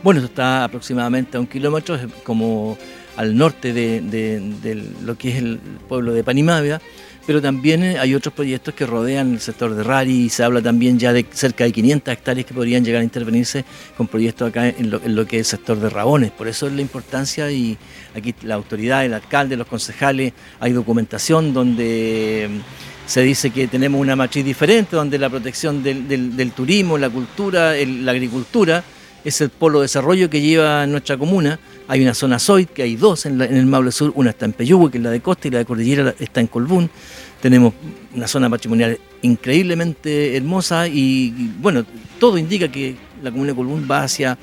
Bueno, 0.00 0.20
esto 0.20 0.28
está 0.28 0.64
aproximadamente 0.64 1.36
a 1.36 1.40
un 1.40 1.48
kilómetro, 1.48 1.98
como 2.22 2.78
al 3.16 3.36
norte 3.36 3.72
de, 3.72 4.92
lo 5.04 5.18
que 5.18 5.30
es 5.30 5.36
el 5.36 5.58
pueblo 5.88 6.12
de 6.12 6.22
Panimavia, 6.22 6.80
pero 7.26 7.42
también 7.42 7.82
eh, 7.82 7.98
hay 7.98 8.14
otros 8.14 8.32
proyectos 8.32 8.74
que 8.74 8.86
rodean 8.86 9.34
el 9.34 9.40
sector 9.40 9.74
de 9.74 9.82
Rari 9.82 10.26
y 10.26 10.28
se 10.28 10.44
habla 10.44 10.62
también 10.62 11.00
ya 11.00 11.12
de 11.12 11.26
cerca 11.30 11.64
de 11.64 11.72
500 11.72 12.14
hectáreas 12.14 12.46
que 12.46 12.54
podrían 12.54 12.84
llegar 12.84 13.00
a 13.00 13.04
intervenirse 13.04 13.64
con 13.96 14.06
proyectos 14.06 14.48
acá 14.48 14.68
en 14.68 14.88
lo, 14.88 15.26
que 15.26 15.40
es 15.40 15.52
el 15.52 15.58
sector 15.58 15.80
de 15.80 15.90
Rabones. 15.90 16.30
Por 16.30 16.46
eso 16.46 16.68
es 16.68 16.72
la 16.72 16.80
importancia 16.80 17.50
y 17.50 17.76
aquí 18.14 18.34
la 18.42 18.54
autoridad, 18.54 19.04
el 19.04 19.14
alcalde, 19.14 19.56
los 19.56 19.66
concejales, 19.66 20.32
hay 20.60 20.72
documentación 20.72 21.52
donde 21.52 22.48
mm, 22.48 23.08
se 23.08 23.22
dice 23.22 23.50
que 23.50 23.66
tenemos 23.66 24.00
una 24.00 24.14
matriz 24.14 24.44
diferente, 24.44 24.94
donde 24.94 25.18
la 25.18 25.28
protección 25.28 25.82
del, 25.82 26.52
turismo, 26.52 26.96
la 26.96 27.10
cultura, 27.10 27.74
la 27.84 28.12
agricultura, 28.12 28.84
es 29.24 29.40
el 29.40 29.50
polo 29.50 29.80
de 29.80 29.84
desarrollo 29.84 30.30
que 30.30 30.40
lleva 30.40 30.86
nuestra 30.86 31.16
comuna, 31.16 31.58
Hay 31.88 32.02
una 32.02 32.14
zona 32.14 32.38
SOID, 32.38 32.68
que 32.68 32.82
hay 32.82 32.96
dos 32.96 33.26
en, 33.26 33.40
el 33.40 33.66
Maule 33.66 33.92
Sur, 33.92 34.12
una 34.14 34.30
está 34.30 34.44
en 34.44 34.52
Peyúgue, 34.52 34.90
que 34.90 34.98
es 34.98 35.04
la 35.04 35.10
de 35.10 35.20
Costa, 35.20 35.48
y 35.48 35.50
la 35.50 35.58
de 35.58 35.64
Cordillera 35.64 36.14
está 36.18 36.40
en 36.40 36.46
Colbún. 36.46 36.90
Tenemos 37.40 37.72
una 38.14 38.28
zona 38.28 38.50
patrimonial 38.50 38.98
increíblemente 39.22 40.36
hermosa 40.36 40.86
y, 40.86 41.52
bueno, 41.60 41.84
todo 42.18 42.36
indica 42.36 42.68
que 42.68 42.96
la 43.22 43.30
comuna 43.30 43.52
de 43.52 43.56
Colbún 43.56 43.88
va 43.90 44.02
hacia 44.02 44.36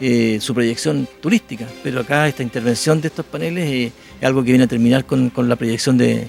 eh, 0.00 0.38
su 0.40 0.54
proyección 0.54 1.08
turística, 1.20 1.66
pero 1.82 2.00
acá 2.00 2.28
esta 2.28 2.42
intervención 2.42 3.00
de 3.00 3.08
estos 3.08 3.24
paneles 3.24 3.68
eh, 3.68 3.92
es 4.20 4.26
algo 4.26 4.42
que 4.42 4.50
viene 4.50 4.64
a 4.64 4.68
terminar 4.68 5.04
con, 5.04 5.32
la 5.36 5.56
proyección 5.56 5.96
de, 5.98 6.28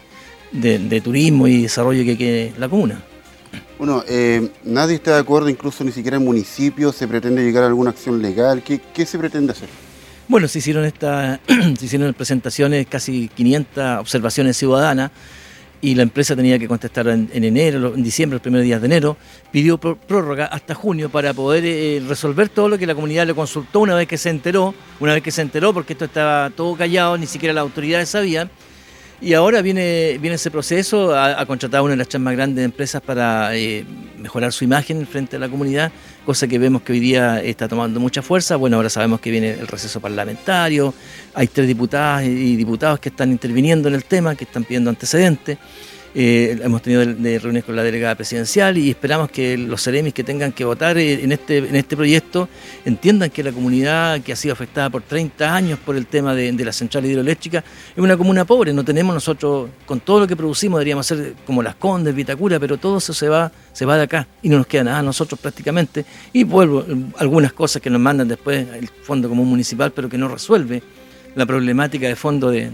turismo 1.04 1.48
y 1.48 1.63
desarrollo 1.63 2.04
que 2.04 2.18
quiere 2.18 2.54
la 2.58 2.70
comuna. 2.70 3.04
Bueno, 3.78 4.04
eh, 4.08 4.50
nadie 4.63 4.96
está 4.96 5.16
de 5.16 5.20
acuerdo, 5.20 5.50
incluso 5.50 5.84
ni 5.84 5.92
siquiera 5.92 6.18
el 6.18 6.24
municipio 6.24 6.92
se 6.92 7.08
pretende 7.08 7.44
llegar 7.44 7.63
a 7.63 7.68
alguna 7.68 7.89
acción 7.89 8.22
legal. 8.22 8.63
¿Qué, 8.63 9.06
se 9.06 9.18
pretende 9.20 9.52
hacer? 9.52 9.70
Bueno, 10.28 10.48
se 10.48 10.60
hicieron, 10.60 10.86
esta, 10.86 11.39
se 11.48 11.86
hicieron 11.86 12.13
presentaciones, 12.13 12.88
casi 12.88 13.28
500 13.28 14.00
observaciones 14.00 14.58
ciudadanas 14.58 15.12
y 15.84 15.96
la 15.96 16.04
empresa 16.04 16.34
tenía 16.34 16.58
que 16.58 16.68
contestar 16.70 17.10
en, 17.10 17.30
enero, 17.34 17.94
en 17.94 18.04
diciembre, 18.04 18.36
los 18.36 18.42
primeros 18.42 18.63
días 18.63 18.80
de 18.80 18.86
enero, 18.86 19.18
pidió 19.52 19.78
prórroga 19.78 20.46
hasta 20.46 20.74
junio 20.74 21.10
para 21.10 21.34
poder 21.34 21.66
eh, 21.66 22.02
resolver 22.08 22.48
todo 22.48 22.70
lo 22.70 22.78
que 22.78 22.88
la 22.88 22.96
comunidad 22.96 23.28
le 23.28 23.36
consultó 23.36 23.82
una 23.82 23.96
vez 23.96 24.08
que 24.08 24.18
se 24.18 24.30
enteró, 24.30 24.74
una 25.02 25.13
vez 25.13 25.22
que 25.22 25.32
se 25.32 25.42
enteró, 25.42 25.74
porque 25.74 25.92
esto 25.92 26.06
estaba 26.06 26.50
todo 26.52 26.78
callado, 26.78 27.18
ni 27.18 27.28
siquiera 27.28 27.54
las 27.54 27.63
autoridades 27.63 28.08
sabían. 28.08 28.50
Y 29.21 29.34
ahora 29.34 29.62
viene, 29.62 30.17
viene 30.19 30.36
ese 30.36 30.52
proceso, 30.52 31.15
ha, 31.15 31.45
contratado 31.45 31.86
una 31.86 31.91
de 31.91 31.97
las 31.97 32.10
tres 32.10 32.21
más 32.21 32.34
grandes 32.34 32.65
empresas 32.65 33.02
para 33.02 33.56
eh, 33.56 33.86
mejorar 34.17 34.52
su 34.52 34.65
imagen 34.65 35.08
frente 35.08 35.38
a 35.38 35.39
la 35.39 35.47
comunidad, 35.47 35.91
cosa 36.26 36.47
que 36.47 36.60
vemos 36.60 36.82
que 36.82 36.91
hoy 36.91 36.99
día 36.99 37.41
está 37.41 37.69
tomando 37.69 37.99
mucha 38.02 38.21
fuerza. 38.21 38.58
Bueno, 38.58 38.76
ahora 38.78 38.89
sabemos 38.89 39.21
que 39.21 39.32
viene 39.32 39.52
el 39.52 39.67
receso 39.67 40.02
parlamentario, 40.02 40.93
hay 41.34 41.47
tres 41.47 41.67
diputadas 41.67 42.26
y 42.26 42.56
diputados 42.58 42.99
que 42.99 43.10
están 43.10 43.32
interviniendo 43.32 43.88
en 43.88 43.95
el 43.95 44.04
tema, 44.04 44.36
que 44.36 44.43
están 44.43 44.65
pidiendo 44.65 44.89
antecedentes. 44.89 45.58
Eh, 46.15 46.60
hemos 46.62 46.84
tenido 46.84 47.04
de, 47.04 47.39
reuniones 47.39 47.63
con 47.63 47.76
la 47.76 47.82
delegada 47.82 48.13
presidencial 48.13 48.78
y 48.78 48.91
esperamos 48.91 49.32
que 49.32 49.58
los 49.58 49.82
seremis 49.82 50.13
que 50.13 50.23
tengan 50.23 50.52
que 50.52 50.63
votar 50.63 50.95
eh, 50.99 51.23
en 51.23 51.32
este, 51.32 51.58
en 51.58 51.76
este 51.76 51.97
proyecto 51.97 52.47
entiendan 52.86 53.32
que 53.32 53.41
la 53.41 53.52
comunidad 53.52 54.21
que 54.21 54.32
ha 54.32 54.36
sido 54.36 54.54
afectada 54.54 54.91
por 54.91 55.02
30 55.02 55.56
años 55.56 55.80
por 55.80 55.95
el 55.95 56.06
tema 56.06 56.36
de, 56.36 56.54
la 56.63 56.71
central 56.71 57.06
hidroeléctrica 57.06 57.63
es 57.95 57.97
una 57.97 58.15
comuna 58.15 58.45
pobre. 58.45 58.73
No 58.73 58.86
tenemos 58.86 59.13
nosotros, 59.13 59.69
con 59.88 60.02
todo 60.02 60.21
lo 60.21 60.28
que 60.28 60.36
producimos, 60.36 60.78
deberíamos 60.80 61.08
ser 61.08 61.34
como 61.45 61.63
las 61.63 61.76
Condes, 61.76 62.13
Vitacura, 62.13 62.60
pero 62.60 62.78
todo 62.78 62.99
eso 62.99 63.13
se 63.13 63.28
va, 63.28 63.52
se 63.71 63.86
va 63.86 63.97
de 63.97 64.04
acá 64.04 64.28
y 64.43 64.49
no 64.49 64.58
nos 64.58 64.67
queda 64.67 64.84
nada 64.84 64.99
a 64.99 65.04
nosotros 65.04 65.39
prácticamente. 65.39 66.06
Y 66.32 66.43
vuelvo, 66.43 66.86
algunas 67.17 67.54
cosas 67.54 67.82
que 67.82 67.89
nos 67.89 67.99
mandan 67.99 68.28
después 68.28 68.67
el 68.73 68.88
Fondo 68.88 69.28
Común 69.28 69.49
Municipal, 69.49 69.91
pero 69.91 70.08
que 70.08 70.17
no 70.17 70.28
resuelve 70.28 70.84
la 71.36 71.46
problemática 71.46 72.08
de 72.08 72.15
fondo 72.15 72.52
de, 72.52 72.69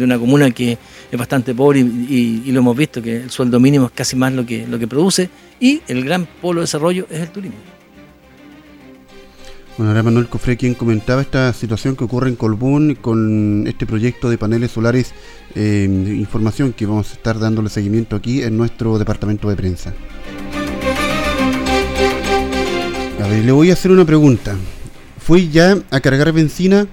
una 0.00 0.18
comuna 0.18 0.50
que 0.50 0.78
es 1.10 1.18
bastante 1.18 1.54
pobre 1.54 1.80
y, 1.80 2.50
lo 2.52 2.60
hemos 2.60 2.76
visto, 2.76 3.02
que 3.02 3.16
el 3.16 3.30
sueldo 3.30 3.60
mínimo 3.60 3.86
es 3.86 3.92
casi 3.92 4.16
más 4.16 4.32
lo 4.32 4.44
que, 4.44 4.66
lo 4.66 4.78
que 4.78 4.86
produce 4.86 5.28
y 5.60 5.80
el 5.88 6.04
gran 6.04 6.26
polo 6.40 6.60
de 6.60 6.64
desarrollo 6.64 7.06
es 7.10 7.20
el 7.20 7.30
turismo. 7.30 7.58
Bueno, 9.78 9.92
era 9.92 10.02
Manuel 10.02 10.28
Cofré 10.28 10.58
quien 10.58 10.74
comentaba 10.74 11.22
esta 11.22 11.50
situación 11.54 11.96
que 11.96 12.04
ocurre 12.04 12.28
en 12.28 12.36
Colbún 12.36 12.94
con 12.94 13.66
este 13.66 13.86
proyecto 13.86 14.28
de 14.28 14.36
paneles 14.36 14.72
solares, 14.72 15.14
eh, 15.54 15.86
información 15.88 16.74
que 16.74 16.84
vamos 16.84 17.10
a 17.10 17.14
estar 17.14 17.38
dándole 17.38 17.70
seguimiento 17.70 18.14
aquí 18.14 18.42
en 18.42 18.58
nuestro 18.58 18.98
departamento 18.98 19.48
de 19.48 19.56
prensa. 19.56 19.94
A 23.22 23.26
ver, 23.28 23.44
le 23.44 23.52
voy 23.52 23.70
a 23.70 23.72
hacer 23.72 23.90
una 23.90 24.04
pregunta. 24.04 24.56
¿Fui 25.18 25.48
ya 25.48 25.78
a 25.90 26.00
cargar 26.00 26.32
benzina 26.32 26.86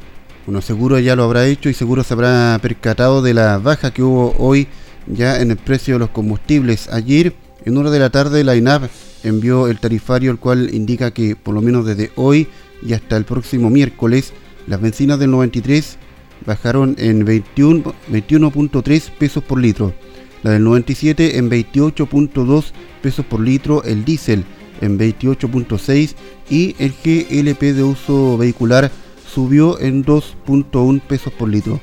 bueno, 0.49 0.63
seguro 0.63 0.97
ya 0.97 1.15
lo 1.15 1.25
habrá 1.25 1.45
hecho 1.45 1.69
y 1.69 1.75
seguro 1.75 2.03
se 2.03 2.11
habrá 2.15 2.57
percatado 2.59 3.21
de 3.21 3.35
la 3.35 3.59
baja 3.59 3.93
que 3.93 4.01
hubo 4.01 4.33
hoy 4.39 4.67
ya 5.05 5.41
en 5.41 5.51
el 5.51 5.57
precio 5.57 5.93
de 5.93 5.99
los 5.99 6.09
combustibles. 6.09 6.89
Ayer, 6.91 7.35
en 7.65 7.77
una 7.77 7.91
de 7.91 7.99
la 7.99 8.09
tarde, 8.09 8.43
la 8.43 8.55
INAP 8.55 8.89
envió 9.23 9.67
el 9.67 9.79
tarifario, 9.79 10.31
el 10.31 10.39
cual 10.39 10.73
indica 10.73 11.11
que 11.11 11.35
por 11.35 11.53
lo 11.53 11.61
menos 11.61 11.85
desde 11.85 12.09
hoy 12.15 12.47
y 12.81 12.93
hasta 12.93 13.15
el 13.15 13.25
próximo 13.25 13.69
miércoles, 13.69 14.33
las 14.65 14.81
bencinas 14.81 15.19
del 15.19 15.29
93 15.29 15.99
bajaron 16.47 16.95
en 16.97 17.27
21.3 17.27 19.11
pesos 19.19 19.43
por 19.43 19.61
litro, 19.61 19.93
la 20.41 20.49
del 20.49 20.63
97 20.63 21.37
en 21.37 21.51
28.2 21.51 22.71
pesos 23.03 23.23
por 23.23 23.39
litro, 23.39 23.83
el 23.83 24.03
diésel 24.03 24.45
en 24.81 24.97
28.6 24.97 26.15
y 26.49 26.75
el 26.79 26.95
GLP 27.03 27.61
de 27.75 27.83
uso 27.83 28.35
vehicular 28.35 28.89
subió 29.33 29.79
en 29.79 30.03
2.1 30.03 31.01
pesos 31.01 31.31
por 31.33 31.49
litro. 31.49 31.79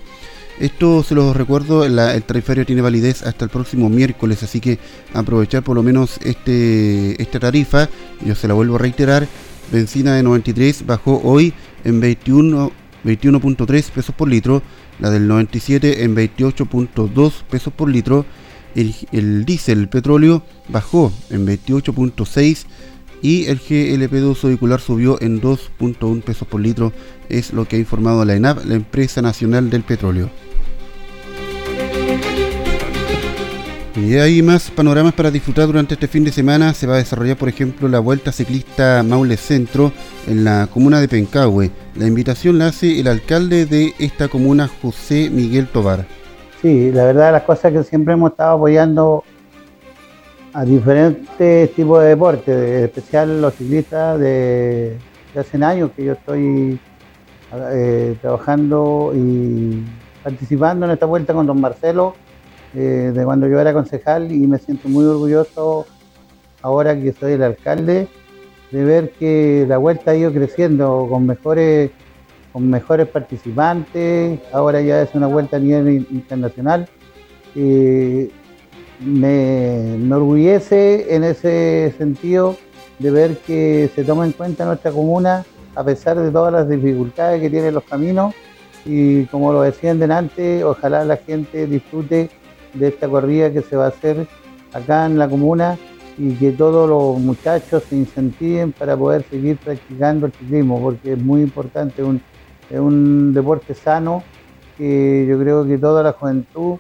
Esto 0.58 1.02
se 1.02 1.14
los 1.14 1.36
recuerdo, 1.36 1.84
el 1.84 2.22
tarifario 2.22 2.64
tiene 2.64 2.80
validez 2.80 3.22
hasta 3.22 3.44
el 3.44 3.50
próximo 3.50 3.90
miércoles, 3.90 4.42
así 4.42 4.58
que 4.58 4.78
aprovechar 5.12 5.62
por 5.62 5.76
lo 5.76 5.82
menos 5.82 6.18
este, 6.24 7.20
esta 7.20 7.38
tarifa. 7.38 7.90
Yo 8.24 8.34
se 8.34 8.48
la 8.48 8.54
vuelvo 8.54 8.76
a 8.76 8.78
reiterar, 8.78 9.28
benzina 9.70 10.14
de 10.14 10.22
93 10.22 10.86
bajó 10.86 11.20
hoy 11.22 11.52
en 11.84 12.00
21 12.00 12.72
21.3 13.04 13.90
pesos 13.90 14.14
por 14.14 14.28
litro, 14.28 14.62
la 14.98 15.10
del 15.10 15.28
97 15.28 16.02
en 16.02 16.16
28.2 16.16 17.32
pesos 17.48 17.72
por 17.72 17.88
litro, 17.88 18.26
el, 18.74 18.94
el 19.12 19.44
diésel 19.44 19.88
petróleo 19.88 20.42
bajó 20.68 21.12
en 21.30 21.46
28.6 21.46 22.66
y 23.22 23.46
el 23.46 23.58
GLP 23.58 24.12
de 24.12 24.24
uso 24.24 24.48
vehicular 24.48 24.80
subió 24.80 25.20
en 25.20 25.40
2.1 25.40 26.22
pesos 26.22 26.46
por 26.46 26.60
litro, 26.60 26.92
es 27.28 27.52
lo 27.52 27.64
que 27.64 27.76
ha 27.76 27.78
informado 27.78 28.24
la 28.24 28.34
ENAP, 28.34 28.64
la 28.64 28.74
empresa 28.74 29.22
nacional 29.22 29.70
del 29.70 29.82
petróleo. 29.82 30.30
Y 33.96 34.14
hay 34.18 34.42
más 34.42 34.70
panoramas 34.70 35.14
para 35.14 35.30
disfrutar 35.30 35.66
durante 35.66 35.94
este 35.94 36.06
fin 36.06 36.22
de 36.22 36.30
semana. 36.30 36.74
Se 36.74 36.86
va 36.86 36.94
a 36.94 36.98
desarrollar, 36.98 37.38
por 37.38 37.48
ejemplo, 37.48 37.88
la 37.88 37.98
Vuelta 37.98 38.30
Ciclista 38.30 39.02
Maule 39.02 39.38
Centro 39.38 39.90
en 40.26 40.44
la 40.44 40.68
comuna 40.70 41.00
de 41.00 41.08
Pencahue. 41.08 41.70
La 41.96 42.06
invitación 42.06 42.58
la 42.58 42.66
hace 42.66 43.00
el 43.00 43.08
alcalde 43.08 43.64
de 43.64 43.94
esta 43.98 44.28
comuna, 44.28 44.68
José 44.82 45.30
Miguel 45.30 45.66
Tobar. 45.66 46.06
Sí, 46.60 46.92
la 46.92 47.04
verdad, 47.04 47.32
las 47.32 47.44
cosas 47.44 47.72
que 47.72 47.82
siempre 47.84 48.12
hemos 48.12 48.32
estado 48.32 48.56
apoyando 48.56 49.24
a 50.56 50.64
diferentes 50.64 51.74
tipos 51.74 52.00
de 52.00 52.08
deportes, 52.08 52.48
en 52.48 52.84
especial 52.84 53.42
los 53.42 53.52
ciclistas 53.56 54.18
de, 54.18 54.96
hace 55.38 55.62
años 55.62 55.90
que 55.94 56.02
yo 56.02 56.14
estoy 56.14 56.80
eh, 57.72 58.16
trabajando 58.22 59.12
y 59.14 59.84
participando 60.24 60.86
en 60.86 60.92
esta 60.92 61.04
vuelta 61.04 61.34
con 61.34 61.46
don 61.46 61.60
Marcelo, 61.60 62.14
eh, 62.74 63.12
de 63.14 63.24
cuando 63.26 63.46
yo 63.46 63.60
era 63.60 63.74
concejal 63.74 64.32
y 64.32 64.46
me 64.46 64.56
siento 64.56 64.88
muy 64.88 65.04
orgulloso 65.04 65.84
ahora 66.62 66.98
que 66.98 67.12
soy 67.12 67.32
el 67.34 67.42
alcalde 67.42 68.08
de 68.70 68.84
ver 68.84 69.10
que 69.10 69.66
la 69.68 69.76
vuelta 69.76 70.12
ha 70.12 70.16
ido 70.16 70.32
creciendo 70.32 71.06
con 71.10 71.26
mejores 71.26 71.90
con 72.54 72.70
mejores 72.70 73.06
participantes, 73.08 74.40
ahora 74.54 74.80
ya 74.80 75.02
es 75.02 75.14
una 75.14 75.26
vuelta 75.26 75.58
a 75.58 75.60
nivel 75.60 76.06
internacional. 76.10 76.88
Eh, 77.54 78.30
me, 79.00 79.94
enorgullece 79.94 81.14
en 81.14 81.24
ese 81.24 81.94
sentido 81.98 82.56
de 82.98 83.10
ver 83.10 83.38
que 83.38 83.90
se 83.94 84.04
toma 84.04 84.24
en 84.24 84.32
cuenta 84.32 84.64
nuestra 84.64 84.90
comuna 84.90 85.44
a 85.74 85.84
pesar 85.84 86.18
de 86.18 86.30
todas 86.30 86.52
las 86.52 86.68
dificultades 86.68 87.40
que 87.40 87.50
tienen 87.50 87.74
los 87.74 87.84
caminos. 87.84 88.34
Y 88.84 89.24
como 89.26 89.52
lo 89.52 89.62
decían 89.62 89.98
delante, 89.98 90.64
ojalá 90.64 91.04
la 91.04 91.16
gente 91.16 91.66
disfrute 91.66 92.30
de 92.72 92.88
esta 92.88 93.08
corrida 93.08 93.52
que 93.52 93.62
se 93.62 93.76
va 93.76 93.86
a 93.86 93.88
hacer 93.88 94.26
acá 94.72 95.06
en 95.06 95.18
la 95.18 95.28
comuna 95.28 95.76
y 96.18 96.32
que 96.34 96.52
todos 96.52 96.88
los 96.88 97.18
muchachos 97.22 97.82
se 97.88 97.96
incentiven 97.96 98.72
para 98.72 98.96
poder 98.96 99.24
seguir 99.28 99.58
practicando 99.58 100.26
el 100.26 100.32
ciclismo 100.32 100.80
porque 100.80 101.12
es 101.12 101.18
muy 101.18 101.42
importante, 101.42 102.02
es 102.70 102.78
un 102.78 103.34
deporte 103.34 103.74
sano 103.74 104.22
que 104.78 105.26
yo 105.28 105.38
creo 105.38 105.66
que 105.66 105.78
toda 105.78 106.02
la 106.02 106.12
juventud 106.12 106.78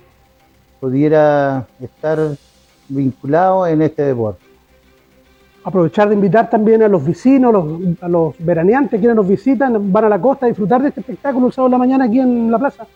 pudiera 0.80 1.66
estar 1.80 2.18
vinculado 2.88 3.66
en 3.66 3.82
este 3.82 4.02
deporte. 4.02 4.44
Aprovechar 5.64 6.08
de 6.08 6.14
invitar 6.14 6.48
también 6.48 6.82
a 6.82 6.88
los 6.88 7.04
vecinos, 7.04 7.52
a 8.00 8.08
los 8.08 8.34
veraneantes, 8.38 9.00
quienes 9.00 9.16
nos 9.16 9.26
visitan, 9.26 9.92
van 9.92 10.04
a 10.04 10.08
la 10.08 10.20
costa 10.20 10.46
a 10.46 10.48
disfrutar 10.48 10.80
de 10.80 10.88
este 10.88 11.00
espectáculo 11.00 11.48
el 11.48 11.52
sábado 11.52 11.70
de 11.70 11.72
la 11.72 11.78
mañana 11.78 12.04
aquí 12.04 12.20
en 12.20 12.50
la 12.50 12.58
plaza. 12.58 12.86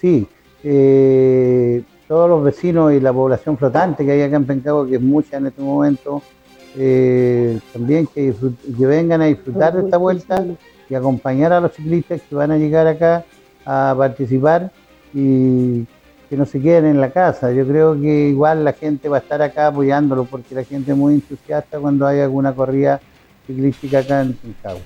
Sí, 0.00 0.26
eh, 0.62 1.82
todos 2.08 2.28
los 2.28 2.42
vecinos 2.42 2.92
y 2.92 3.00
la 3.00 3.12
población 3.12 3.58
flotante 3.58 4.04
que 4.04 4.12
hay 4.12 4.22
acá 4.22 4.36
en 4.36 4.46
Pencabo, 4.46 4.86
que 4.86 4.96
es 4.96 5.02
mucha 5.02 5.36
en 5.36 5.46
este 5.46 5.60
momento, 5.60 6.22
eh, 6.76 7.60
también 7.72 8.06
que, 8.06 8.34
que, 8.78 8.86
vengan 8.86 9.20
a 9.20 9.26
disfrutar 9.26 9.74
de 9.74 9.84
esta 9.84 9.96
vuelta 9.96 10.44
y 10.88 10.94
acompañar 10.94 11.52
a 11.52 11.60
los 11.60 11.72
ciclistas 11.72 12.22
que 12.22 12.34
van 12.34 12.50
a 12.50 12.56
llegar 12.56 12.86
acá 12.86 13.24
a 13.64 13.94
participar 13.96 14.72
y 15.12 15.84
que 16.34 16.38
no 16.38 16.46
se 16.46 16.60
queden 16.60 16.86
en 16.86 17.00
la 17.00 17.10
casa. 17.10 17.52
Yo 17.52 17.64
creo 17.64 18.00
que 18.00 18.28
igual 18.28 18.64
la 18.64 18.72
gente 18.72 19.08
va 19.08 19.18
a 19.18 19.20
estar 19.20 19.40
acá 19.40 19.68
apoyándolo 19.68 20.24
porque 20.24 20.52
la 20.56 20.64
gente 20.64 20.90
es 20.90 20.96
muy 20.96 21.14
entusiasta 21.14 21.78
cuando 21.78 22.08
hay 22.08 22.18
alguna 22.18 22.52
corrida 22.52 23.00
ciclística 23.46 24.00
acá 24.00 24.22
en 24.22 24.36
Chicago. 24.40 24.80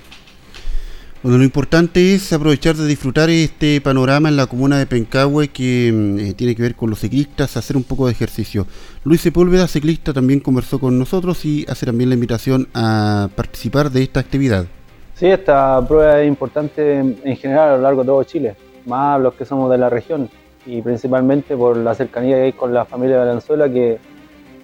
Bueno, 1.23 1.39
lo 1.39 1.45
importante 1.45 2.15
es 2.15 2.33
aprovechar 2.35 2.77
de 2.77 2.87
disfrutar 2.87 3.31
este 3.31 3.81
panorama 3.81 4.29
en 4.29 4.37
la 4.37 4.47
comuna 4.47 4.79
de 4.79 4.85
Pencahue 4.85 5.49
que 5.49 5.91
mm, 5.93 6.19
eh, 6.19 6.35
tiene 6.35 6.55
que 6.55 6.61
ver 6.61 6.75
con 6.75 6.91
los 6.91 7.01
ciclistas, 7.01 7.57
hacer 7.57 7.79
un 7.79 7.83
poco 7.83 8.07
de 8.07 8.13
ejercicio. 8.13 8.67
Luis 9.05 9.23
Sepúlveda, 9.23 9.67
ciclista, 9.69 10.13
también 10.13 10.41
conversó 10.41 10.79
con 10.79 10.99
nosotros 10.99 11.47
y 11.47 11.65
hace 11.67 11.87
también 11.87 12.11
la 12.11 12.15
invitación 12.15 12.69
a 12.75 13.31
participar 13.35 13.91
de 13.91 14.03
esta 14.03 14.21
actividad. 14.21 14.67
Sí, 15.15 15.27
esta 15.27 15.81
prueba 15.89 16.21
es 16.21 16.29
importante 16.29 16.99
en 16.99 17.37
general 17.37 17.71
a 17.71 17.77
lo 17.77 17.83
largo 17.83 18.03
de 18.03 18.07
todo 18.07 18.23
Chile, 18.25 18.55
más 18.85 19.19
los 19.19 19.33
que 19.33 19.47
somos 19.47 19.71
de 19.71 19.79
la 19.79 19.89
región 19.89 20.29
y 20.69 20.83
principalmente 20.83 21.57
por 21.57 21.79
la 21.79 21.95
cercanía 21.95 22.37
que 22.37 22.43
hay 22.43 22.53
con 22.53 22.75
la 22.75 22.85
familia 22.85 23.19
de 23.19 23.27
Valenzuela, 23.27 23.71
que 23.71 23.99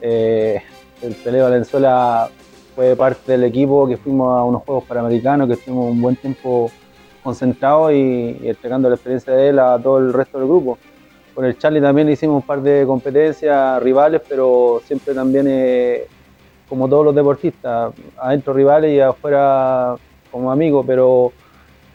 eh, 0.02 0.62
el 1.00 1.14
Pelé 1.14 1.40
Valenzuela 1.40 2.28
fue 2.74 2.94
parte 2.94 3.32
del 3.32 3.44
equipo 3.44 3.88
que 3.88 3.96
fuimos 3.96 4.38
a 4.38 4.44
unos 4.44 4.62
Juegos 4.64 4.84
Panamericanos, 4.84 5.46
que 5.46 5.54
estuvimos 5.54 5.90
un 5.90 6.02
buen 6.02 6.16
tiempo 6.16 6.70
concentrados 7.22 7.92
y, 7.92 8.38
entregando 8.42 8.90
la 8.90 8.96
experiencia 8.96 9.32
de 9.32 9.48
él 9.48 9.58
a 9.58 9.78
todo 9.82 9.98
el 9.98 10.12
resto 10.12 10.38
del 10.38 10.46
grupo. 10.46 10.76
Con 11.34 11.46
el 11.46 11.56
Charlie 11.56 11.80
también 11.80 12.10
hicimos 12.10 12.36
un 12.36 12.46
par 12.46 12.60
de 12.60 12.84
competencias 12.86 13.82
rivales, 13.82 14.20
pero 14.28 14.82
siempre 14.84 15.14
también, 15.14 15.46
eh, 15.48 16.06
como 16.68 16.86
todos 16.86 17.06
los 17.06 17.14
deportistas, 17.14 17.94
adentro 18.18 18.52
rivales 18.52 18.92
y 18.92 19.00
afuera 19.00 19.96
como 20.30 20.52
amigos, 20.52 20.84
pero 20.86 21.32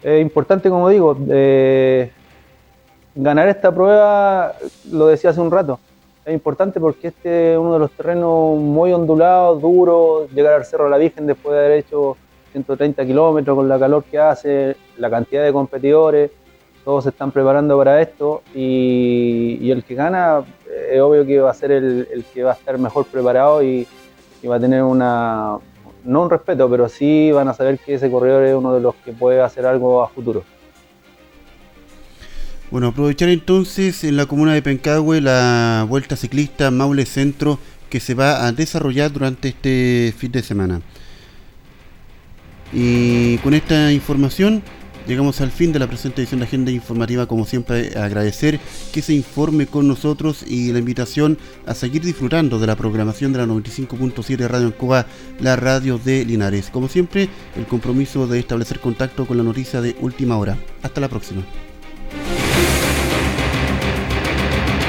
es 0.01 0.19
importante, 0.19 0.67
como 0.67 0.89
digo, 0.89 1.15
eh, 1.29 2.11
ganar 3.21 3.49
esta 3.49 3.73
prueba, 3.73 4.53
lo 4.91 5.08
decía 5.08 5.32
hace 5.32 5.41
un 5.41 5.51
rato, 5.51 5.79
es 6.25 6.34
importante 6.34 6.79
porque 6.79 7.10
este 7.10 7.53
es 7.53 7.60
uno 7.60 7.73
de 7.73 7.79
los 7.79 7.91
terrenos 7.91 8.58
muy 8.58 8.93
ondulados, 8.93 9.62
duros, 9.62 10.32
llegar 10.32 10.53
al 10.53 10.65
Cerro 10.65 10.86
de 10.86 10.91
la 10.91 10.97
Virgen 10.97 11.27
después 11.27 11.53
de 11.53 11.60
haber 11.60 11.79
hecho 11.79 12.15
130 12.51 13.05
kilómetros 13.05 13.55
con 13.55 13.67
la 13.67 13.77
calor 13.77 14.03
que 14.05 14.17
hace, 14.17 14.75
la 14.97 15.10
cantidad 15.10 15.43
de 15.43 15.51
competidores, 15.51 16.32
todos 16.86 17.03
se 17.03 17.10
están 17.10 17.32
preparando 17.32 17.77
para 17.77 18.01
esto 18.01 18.41
y, 18.55 19.69
el 19.69 19.84
que 19.84 19.95
gana 19.95 20.43
eh, 20.67 20.91
es 20.93 21.01
obvio 21.01 21.25
que 21.25 21.39
va 21.41 21.51
a 21.51 21.53
ser 21.53 21.71
el, 21.71 22.25
que 22.34 22.43
va 22.43 22.51
a 22.51 22.55
estar 22.55 22.77
mejor 22.77 23.05
preparado 23.05 23.62
y, 23.62 23.86
y, 24.41 24.47
va 24.47 24.55
a 24.55 24.60
tener 24.60 24.82
una, 24.82 25.58
no 26.05 26.21
un 26.21 26.29
respeto, 26.29 26.69
pero 26.69 26.88
sí 26.88 27.32
van 27.34 27.49
a 27.49 27.53
saber 27.53 27.79
que 27.79 27.95
ese 27.95 28.10
corredor 28.10 28.43
es 28.43 28.55
uno 28.55 28.73
de 28.73 28.79
los 28.79 28.95
que 28.95 29.12
puede 29.12 29.41
hacer 29.41 29.65
algo 29.65 30.01
a 30.01 30.08
futuro. 30.08 30.43
Bueno, 32.71 32.88
aprovechar 32.88 33.29
entonces 33.29 34.03
en 34.03 34.15
la 34.15 34.27
comuna 34.27 34.53
de 34.53 34.62
Pencahue 34.62 35.21
la 35.21 35.88
vuelta 35.89 36.15
ciclista 36.15 36.69
Maule 36.69 37.05
Centro 37.08 37.58
que 37.89 37.99
se 37.99 38.13
va 38.13 38.45
a 38.45 38.51
desarrollar 38.51 39.12
durante 39.12 39.47
este 39.49 40.13
fin 40.15 40.32
de 40.32 40.43
semana. 40.43 40.82
Y 42.71 43.38
con 43.39 43.55
esta 43.55 43.91
información 43.91 44.62
llegamos 45.08 45.41
al 45.41 45.49
fin 45.49 45.73
de 45.73 45.79
la 45.79 45.88
presente 45.88 46.21
edición 46.21 46.41
de 46.41 46.45
Agenda 46.45 46.69
Informativa. 46.69 47.25
Como 47.25 47.45
siempre, 47.45 47.97
agradecer 47.97 48.60
que 48.93 49.01
se 49.01 49.15
informe 49.15 49.65
con 49.65 49.88
nosotros 49.88 50.43
y 50.47 50.71
la 50.71 50.77
invitación 50.77 51.39
a 51.65 51.73
seguir 51.73 52.03
disfrutando 52.03 52.60
de 52.60 52.67
la 52.67 52.75
programación 52.75 53.34
de 53.34 53.39
la 53.39 53.47
95.7 53.47 54.47
Radio 54.47 54.67
en 54.67 54.73
Cuba, 54.73 55.08
la 55.39 55.55
radio 55.55 55.97
de 55.97 56.23
Linares. 56.23 56.69
Como 56.69 56.88
siempre, 56.88 57.29
el 57.55 57.65
compromiso 57.65 58.27
de 58.27 58.38
establecer 58.38 58.79
contacto 58.79 59.25
con 59.25 59.38
la 59.38 59.43
noticia 59.43 59.82
de 59.82 59.95
última 60.01 60.38
hora. 60.38 60.55
Hasta 60.84 61.01
la 61.01 61.10
próxima. 61.10 61.41